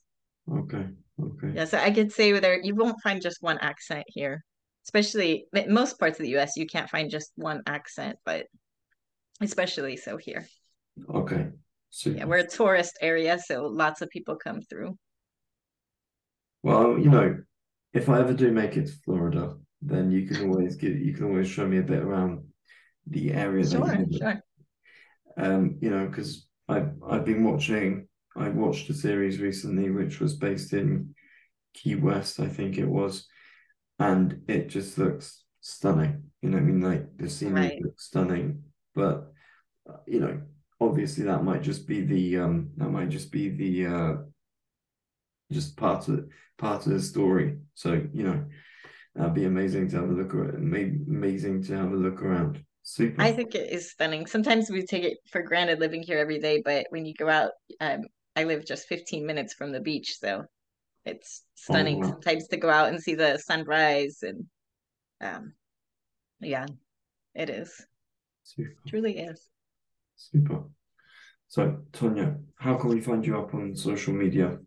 okay, 0.50 0.86
okay. 1.20 1.50
Yeah, 1.54 1.64
so 1.64 1.78
I 1.78 1.90
could 1.90 2.12
say 2.12 2.32
there 2.38 2.60
you 2.62 2.74
won't 2.74 3.02
find 3.02 3.20
just 3.20 3.42
one 3.42 3.58
accent 3.58 4.04
here. 4.08 4.44
Especially 4.84 5.46
most 5.68 5.98
parts 5.98 6.18
of 6.18 6.24
the 6.24 6.36
US, 6.36 6.56
you 6.56 6.66
can't 6.66 6.90
find 6.90 7.10
just 7.10 7.32
one 7.36 7.62
accent, 7.66 8.18
but 8.24 8.46
especially 9.40 9.96
so 9.96 10.16
here. 10.16 10.46
Okay, 11.08 11.48
Yeah, 12.04 12.24
we're 12.24 12.38
a 12.38 12.46
tourist 12.46 12.98
area, 13.00 13.38
so 13.38 13.66
lots 13.66 14.00
of 14.00 14.10
people 14.10 14.36
come 14.36 14.62
through. 14.62 14.96
Well, 16.62 16.98
you 16.98 17.10
know, 17.10 17.38
if 17.92 18.08
I 18.08 18.20
ever 18.20 18.32
do 18.32 18.50
make 18.50 18.76
it 18.76 18.86
to 18.86 18.92
Florida, 19.04 19.56
then 19.82 20.10
you 20.10 20.26
can 20.26 20.48
always 20.48 20.76
give 20.76 20.96
you 20.96 21.12
can 21.12 21.24
always 21.26 21.48
show 21.48 21.66
me 21.66 21.78
a 21.78 21.82
bit 21.82 22.02
around 22.02 22.44
the 23.06 23.32
area 23.32 23.64
you 23.64 23.70
Sure, 23.70 24.06
sure. 24.16 24.42
Um, 25.36 25.78
you 25.80 25.90
know, 25.90 26.06
because 26.06 26.46
I've 26.68 26.92
I've 27.06 27.24
been 27.24 27.44
watching 27.44 28.08
I 28.36 28.48
watched 28.48 28.88
a 28.90 28.94
series 28.94 29.40
recently 29.40 29.90
which 29.90 30.20
was 30.20 30.34
based 30.34 30.72
in 30.72 31.14
Key 31.74 31.96
West, 31.96 32.40
I 32.40 32.48
think 32.48 32.78
it 32.78 32.86
was, 32.88 33.26
and 33.98 34.42
it 34.48 34.68
just 34.68 34.98
looks 34.98 35.44
stunning. 35.60 36.30
You 36.42 36.50
know, 36.50 36.58
what 36.58 36.62
I 36.62 36.66
mean, 36.66 36.80
like 36.80 37.16
the 37.18 37.28
scenery 37.28 37.68
Right. 37.68 37.82
looks 37.82 38.06
stunning, 38.06 38.64
but 38.94 39.32
uh, 39.88 39.98
you 40.06 40.20
know, 40.20 40.40
obviously 40.82 41.24
that 41.24 41.44
might 41.44 41.62
just 41.62 41.86
be 41.86 42.00
the 42.02 42.38
um 42.38 42.70
that 42.76 42.88
might 42.90 43.08
just 43.08 43.30
be 43.32 43.48
the 43.48 43.86
uh 43.86 44.14
just 45.50 45.76
part 45.76 46.08
of 46.08 46.28
part 46.58 46.86
of 46.86 46.92
the 46.92 47.00
story. 47.00 47.58
So, 47.74 47.92
you 48.12 48.22
know, 48.24 48.44
that'd 49.14 49.34
be 49.34 49.44
amazing 49.44 49.88
to 49.90 49.96
have 49.96 50.08
a 50.10 50.12
look 50.12 50.34
at 50.34 50.54
it, 50.54 50.60
maybe 50.60 50.98
amazing 51.06 51.62
to 51.64 51.76
have 51.76 51.92
a 51.92 51.96
look 51.96 52.22
around. 52.22 52.64
Super. 52.82 53.22
I 53.22 53.32
think 53.32 53.54
it 53.54 53.72
is 53.72 53.90
stunning. 53.92 54.26
Sometimes 54.26 54.70
we 54.70 54.84
take 54.84 55.04
it 55.04 55.18
for 55.30 55.42
granted 55.42 55.78
living 55.80 56.02
here 56.02 56.18
every 56.18 56.38
day, 56.38 56.62
but 56.64 56.86
when 56.90 57.04
you 57.06 57.14
go 57.14 57.28
out, 57.28 57.52
um, 57.80 58.02
I 58.34 58.44
live 58.44 58.64
just 58.66 58.88
15 58.88 59.26
minutes 59.26 59.54
from 59.54 59.72
the 59.72 59.80
beach, 59.80 60.16
so 60.18 60.44
it's 61.04 61.42
stunning 61.54 61.96
Oh, 61.96 61.98
wow. 61.98 62.12
sometimes 62.12 62.48
to 62.48 62.56
go 62.56 62.70
out 62.70 62.88
and 62.88 63.00
see 63.02 63.14
the 63.14 63.38
sunrise 63.38 64.18
and 64.22 64.46
um 65.20 65.54
yeah, 66.40 66.66
it 67.34 67.50
is. 67.50 67.86
Super. 68.42 68.74
Truly 68.88 69.18
is. 69.18 69.48
Super. 70.30 70.64
So, 71.48 71.78
Tonia, 71.92 72.38
how 72.56 72.76
can 72.76 72.90
we 72.90 73.00
find 73.00 73.26
you 73.26 73.38
up 73.38 73.54
on 73.54 73.74
social 73.76 74.14
media? 74.14 74.58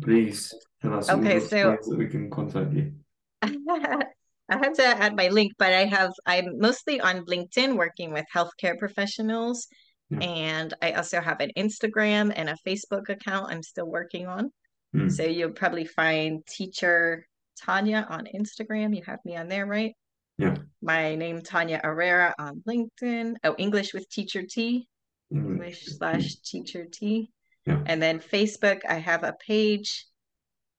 Please 0.00 0.54
tell 0.80 0.94
us 0.94 1.08
all 1.08 1.18
Okay, 1.18 1.38
the 1.38 1.46
so 1.48 1.70
ways 1.70 1.86
that 1.86 1.98
we 1.98 2.06
can 2.06 2.30
contact 2.30 2.72
you. 2.72 2.92
I 3.42 4.56
had 4.56 4.74
to 4.74 4.84
add 4.84 5.16
my 5.16 5.28
link, 5.28 5.52
but 5.58 5.72
I 5.72 5.84
have 5.84 6.12
I'm 6.26 6.58
mostly 6.58 7.00
on 7.00 7.24
LinkedIn 7.26 7.76
working 7.76 8.12
with 8.12 8.24
healthcare 8.34 8.78
professionals, 8.78 9.68
Yeah. 10.10 10.18
and 10.20 10.74
I 10.82 10.92
also 10.92 11.20
have 11.20 11.40
an 11.40 11.50
Instagram 11.56 12.32
and 12.34 12.48
a 12.48 12.56
Facebook 12.66 13.08
account 13.08 13.52
I'm 13.52 13.62
still 13.62 13.86
working 13.86 14.26
on. 14.26 14.50
Hmm. 14.92 15.08
So 15.08 15.22
you'll 15.24 15.52
probably 15.52 15.84
find 15.84 16.44
teacher 16.46 17.26
Tanya 17.62 18.06
on 18.08 18.26
Instagram. 18.34 18.96
You 18.96 19.02
have 19.06 19.20
me 19.24 19.36
on 19.36 19.48
there, 19.48 19.66
right? 19.66 19.94
Yeah. 20.38 20.56
My 20.82 21.14
name 21.16 21.42
Tanya 21.42 21.80
Herrera 21.84 22.34
on 22.38 22.62
LinkedIn. 22.66 23.36
Oh, 23.44 23.54
English 23.58 23.92
with 23.92 24.08
Teacher 24.08 24.42
T, 24.42 24.88
English 25.30 25.86
slash 25.86 26.36
Teacher 26.36 26.86
T. 26.86 27.30
Yeah. 27.66 27.82
And 27.86 28.02
then 28.02 28.20
Facebook, 28.20 28.80
I 28.88 28.94
have 28.94 29.22
a 29.22 29.36
page 29.46 30.06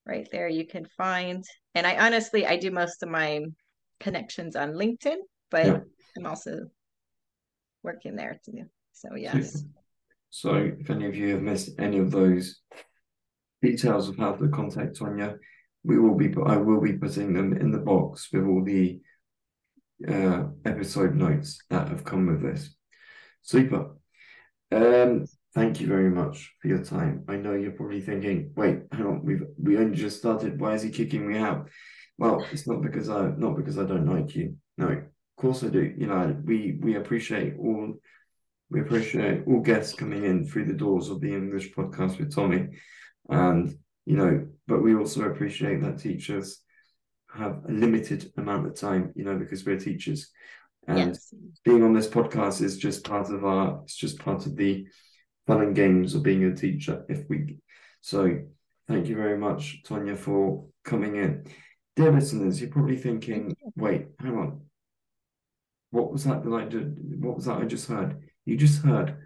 right 0.05 0.27
there 0.31 0.47
you 0.47 0.65
can 0.65 0.85
find. 0.97 1.43
And 1.75 1.85
I 1.85 2.05
honestly, 2.05 2.45
I 2.45 2.57
do 2.57 2.71
most 2.71 3.03
of 3.03 3.09
my 3.09 3.41
connections 3.99 4.55
on 4.55 4.73
LinkedIn, 4.73 5.17
but 5.49 5.65
Yeah. 5.65 5.79
I'm 6.17 6.25
also 6.25 6.67
working 7.83 8.15
there 8.15 8.39
too. 8.43 8.65
So 8.93 9.15
yes. 9.15 9.63
So, 10.29 10.55
if 10.79 10.89
any 10.89 11.07
of 11.07 11.15
you 11.15 11.29
have 11.33 11.41
missed 11.41 11.71
any 11.77 11.99
of 11.99 12.11
those 12.11 12.61
details 13.61 14.07
of 14.07 14.17
how 14.17 14.33
to 14.33 14.47
contact 14.49 14.97
Tonia, 14.97 15.37
we 15.83 15.99
will 15.99 16.15
be 16.15 16.33
I 16.45 16.57
will 16.57 16.79
be 16.79 16.93
putting 16.93 17.33
them 17.33 17.53
in 17.53 17.71
the 17.71 17.79
box 17.79 18.29
with 18.31 18.45
all 18.45 18.63
the 18.63 19.01
uh, 20.07 20.45
episode 20.65 21.15
notes 21.15 21.59
that 21.69 21.89
have 21.89 22.03
come 22.03 22.27
with 22.27 22.41
this. 22.41 22.75
Super. 23.41 23.95
Um, 24.71 25.25
thank 25.53 25.81
you 25.81 25.87
very 25.87 26.09
much 26.09 26.53
for 26.61 26.67
your 26.67 26.83
time. 26.83 27.25
I 27.27 27.35
know 27.35 27.53
you're 27.53 27.71
probably 27.71 28.01
thinking, 28.01 28.51
wait, 28.55 28.79
hang 28.91 29.05
on, 29.05 29.25
we've 29.25 29.43
we 29.61 29.77
only 29.77 29.97
just 29.97 30.17
started. 30.17 30.59
Why 30.59 30.73
is 30.75 30.81
he 30.81 30.89
kicking 30.89 31.27
me 31.27 31.37
out? 31.37 31.69
Well, 32.17 32.45
it's 32.51 32.67
not 32.67 32.81
because 32.81 33.09
I 33.09 33.31
not 33.37 33.57
because 33.57 33.77
I 33.77 33.83
don't 33.83 34.07
like 34.07 34.35
you. 34.35 34.55
No, 34.77 34.87
of 34.87 35.03
course 35.37 35.63
I 35.63 35.67
do. 35.67 35.93
You 35.97 36.07
know, 36.07 36.35
we 36.43 36.77
we 36.79 36.95
appreciate 36.95 37.55
all 37.59 37.95
we 38.69 38.79
appreciate 38.79 39.43
all 39.45 39.59
guests 39.59 39.93
coming 39.93 40.23
in 40.23 40.45
through 40.45 40.65
the 40.65 40.73
doors 40.73 41.09
of 41.09 41.19
the 41.19 41.33
English 41.33 41.73
podcast 41.73 42.17
with 42.17 42.33
Tommy. 42.33 42.69
And 43.29 43.75
you 44.05 44.15
know, 44.15 44.47
but 44.67 44.81
we 44.81 44.95
also 44.95 45.23
appreciate 45.23 45.81
that 45.81 45.99
teachers 45.99 46.61
have 47.33 47.61
a 47.67 47.71
limited 47.71 48.31
amount 48.37 48.67
of 48.67 48.75
time, 48.75 49.11
you 49.15 49.23
know, 49.23 49.37
because 49.37 49.65
we're 49.65 49.79
teachers. 49.79 50.29
And 50.87 51.09
Yes. 51.09 51.33
being 51.63 51.83
on 51.83 51.93
this 51.93 52.07
podcast 52.07 52.61
is 52.61 52.77
just 52.77 53.05
part 53.05 53.29
of 53.29 53.45
our 53.45 53.81
it's 53.83 53.95
just 53.95 54.19
part 54.19 54.45
of 54.45 54.55
the 54.55 54.87
fun 55.47 55.61
and 55.61 55.75
games 55.75 56.15
of 56.15 56.23
being 56.23 56.43
a 56.43 56.55
teacher 56.55 57.05
if 57.09 57.27
we 57.29 57.57
so 58.01 58.39
thank 58.87 59.07
you 59.07 59.15
very 59.15 59.37
much 59.37 59.83
Tonia 59.85 60.17
for 60.17 60.65
coming 60.83 61.15
in. 61.17 61.45
Dear 61.95 62.11
listeners 62.11 62.59
you're 62.59 62.69
probably 62.71 62.97
thinking 62.97 63.55
wait 63.75 64.07
hang 64.19 64.37
on. 64.37 64.61
What 65.91 66.11
was 66.11 66.23
that 66.23 66.43
that 66.43 66.53
I 66.53 66.65
did 66.65 67.21
what 67.23 67.35
was 67.35 67.45
that 67.45 67.59
I 67.59 67.65
just 67.65 67.87
heard? 67.87 68.17
You 68.45 68.57
just 68.57 68.83
heard 68.83 69.17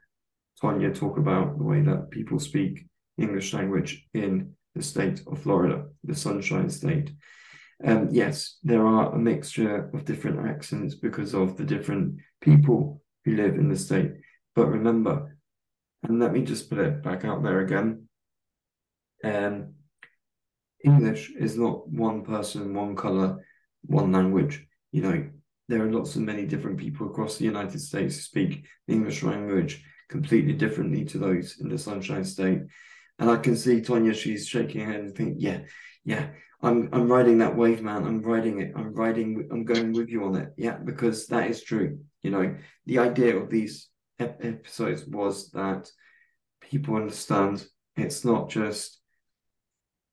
Tonia 0.62 0.94
talk 0.94 1.18
about 1.18 1.58
the 1.58 1.64
way 1.64 1.82
that 1.82 2.12
people 2.12 2.40
speak 2.40 2.86
English 3.18 3.54
language 3.54 4.06
in 4.14 4.54
the 4.74 4.82
state 4.84 5.22
of 5.28 5.40
Florida 5.42 5.86
the 6.04 6.16
Sunshine 6.16 6.70
State 6.70 7.12
um, 7.84 8.10
yes, 8.12 8.58
there 8.64 8.86
are 8.86 9.14
a 9.14 9.18
mixture 9.18 9.90
of 9.94 10.06
different 10.06 10.48
accents 10.48 10.96
because 10.96 11.34
of 11.34 11.58
the 11.58 11.66
different 11.66 12.20
people 12.42 13.02
who 13.26 13.36
live 13.36 13.56
in 13.56 13.70
the 13.70 13.78
state. 13.78 14.12
But 14.56 14.68
remember, 14.68 15.38
and 16.04 16.20
let 16.20 16.32
me 16.32 16.44
just 16.44 16.70
put 16.70 16.80
it 16.80 17.04
back 17.04 17.26
out 17.26 17.44
there 17.44 17.60
again. 17.60 18.08
Um, 19.24 19.74
English 20.84 21.32
is 21.38 21.58
not 21.58 21.88
one 21.90 22.24
person, 22.24 22.74
one 22.74 22.96
color, 22.96 23.44
one 23.82 24.12
language. 24.12 24.66
You 24.92 25.02
know, 25.02 25.30
there 25.68 25.82
are 25.82 25.92
lots 25.92 26.16
of 26.16 26.22
many 26.22 26.46
different 26.46 26.78
people 26.78 27.08
across 27.08 27.38
the 27.38 27.46
United 27.46 27.82
States 27.82 28.16
who 28.16 28.22
speak 28.22 28.66
the 28.88 28.94
English 28.94 29.24
language 29.24 29.84
completely 30.10 30.54
differently 30.54 31.04
to 31.06 31.18
those 31.18 31.58
in 31.60 31.70
the 31.70 31.78
Sunshine 31.78 32.24
State. 32.24 32.62
And 33.18 33.30
I 33.30 33.38
can 33.38 33.56
see 33.56 33.82
Tonia, 33.82 34.14
she's 34.14 34.48
shaking 34.48 34.82
her 34.82 34.92
head 34.92 35.02
and 35.02 35.16
think, 35.16 35.38
yeah, 35.40 35.62
yeah, 36.04 36.30
I'm 36.66 36.90
I'm 36.92 37.08
riding 37.08 37.38
that 37.38 37.56
wave, 37.56 37.84
man. 37.84 38.06
I'm 38.06 38.22
riding 38.22 38.60
it. 38.60 38.74
I'm 38.76 38.94
riding. 38.94 39.48
I'm 39.52 39.66
going 39.66 39.94
with 39.94 40.10
you 40.10 40.24
on 40.24 40.36
it. 40.36 40.50
Yeah, 40.58 40.78
because 40.78 41.28
that 41.28 41.50
is 41.50 41.64
true. 41.64 42.00
You 42.24 42.32
know, 42.32 42.56
the 42.88 43.00
idea 43.00 43.38
of 43.38 43.52
these 43.52 43.88
ep- 44.18 44.44
episodes 44.44 45.06
was 45.06 45.52
that 45.52 45.92
people 46.62 46.96
understand 46.96 47.66
it's 47.96 48.26
not 48.26 48.50
just 48.50 49.00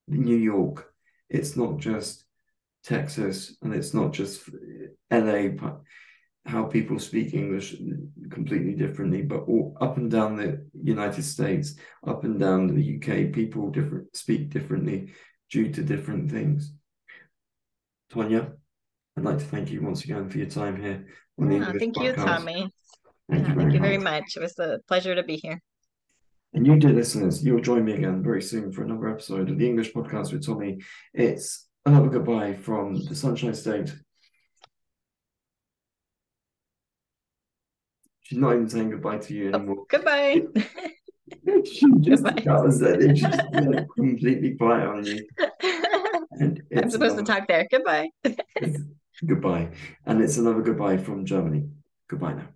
New 0.07 0.37
York, 0.37 0.93
it's 1.31 1.57
not 1.57 1.79
just 1.79 2.25
Texas, 2.85 3.57
and 3.63 3.73
it's 3.75 3.95
not 3.95 4.13
just 4.13 4.47
LA, 5.11 5.49
but 5.49 5.81
how 6.45 6.65
people 6.65 6.99
speak 6.99 7.33
English 7.33 7.77
completely 8.31 8.75
differently. 8.75 9.23
But 9.23 9.45
all 9.45 9.75
up 9.81 9.97
and 9.97 10.11
down 10.11 10.37
the 10.37 10.67
United 10.83 11.25
States, 11.25 11.77
up 12.07 12.25
and 12.25 12.39
down 12.39 12.67
the 12.67 12.97
UK, 12.97 13.33
people 13.33 13.71
different 13.71 14.15
speak 14.15 14.51
differently 14.51 15.13
due 15.53 15.71
to 15.71 15.83
different 15.83 16.31
things. 16.31 16.73
Tonia, 18.11 18.53
I'd 19.17 19.25
like 19.25 19.39
to 19.39 19.45
thank 19.45 19.71
you 19.71 19.83
once 19.83 20.03
again 20.03 20.29
for 20.29 20.39
your 20.39 20.49
time 20.49 20.83
here 20.83 21.07
on 21.39 21.49
the 21.49 21.57
English 21.57 21.79
thank 21.79 21.97
you, 21.99 22.13
podcast. 22.15 22.25
Tommy. 22.25 22.55
Thank 22.55 22.73
Yeah, 23.29 23.37
you 23.39 23.45
thank 23.45 23.57
very 23.57 23.75
you 23.75 23.81
very 23.81 23.99
much. 23.99 24.23
much. 24.23 24.37
It 24.37 24.41
was 24.41 24.59
a 24.59 24.81
pleasure 24.89 25.15
to 25.15 25.23
be 25.23 25.37
here. 25.37 25.61
And 26.55 26.67
you, 26.67 26.77
dear 26.77 26.91
listeners, 26.93 27.45
you'll 27.45 27.61
join 27.61 27.85
me 27.85 27.93
again 27.93 28.23
very 28.23 28.43
soon 28.43 28.73
for 28.73 28.83
another 28.83 29.09
episode 29.09 29.51
of 29.51 29.59
the 29.59 29.67
English 29.67 29.93
podcast 29.93 30.33
with 30.33 30.45
Tommy. 30.45 30.81
It's 31.15 31.69
another 31.87 32.09
goodbye 32.09 32.55
from 32.55 32.95
the 33.05 33.15
Sunshine 33.15 33.55
State. 33.55 33.95
She's 38.23 38.39
not 38.39 38.55
even 38.55 38.69
saying 38.69 38.91
goodbye 38.91 39.19
to 39.19 39.35
you 39.35 39.51
oh, 39.53 39.57
anymore. 39.57 39.85
Goodbye. 39.89 40.43
she 41.65 41.87
just 42.01 42.25
Goodbye. 42.25 42.43
that. 42.79 42.99
It's 43.01 43.21
just 43.21 43.41
like, 43.53 43.87
completely 43.97 44.57
quiet 44.57 44.89
on 44.89 45.05
you. 45.05 45.27
I'm 46.77 46.91
supposed 46.91 47.17
to 47.19 47.23
talk 47.23 47.47
there. 47.49 47.67
Goodbye. 47.71 48.11
goodbye. 49.27 49.69
And 50.07 50.23
it's 50.23 50.39
another 50.39 50.63
goodbye 50.63 50.97
from 50.99 51.25
Germany. 51.25 51.69
Goodbye 52.09 52.35
now. 52.35 52.49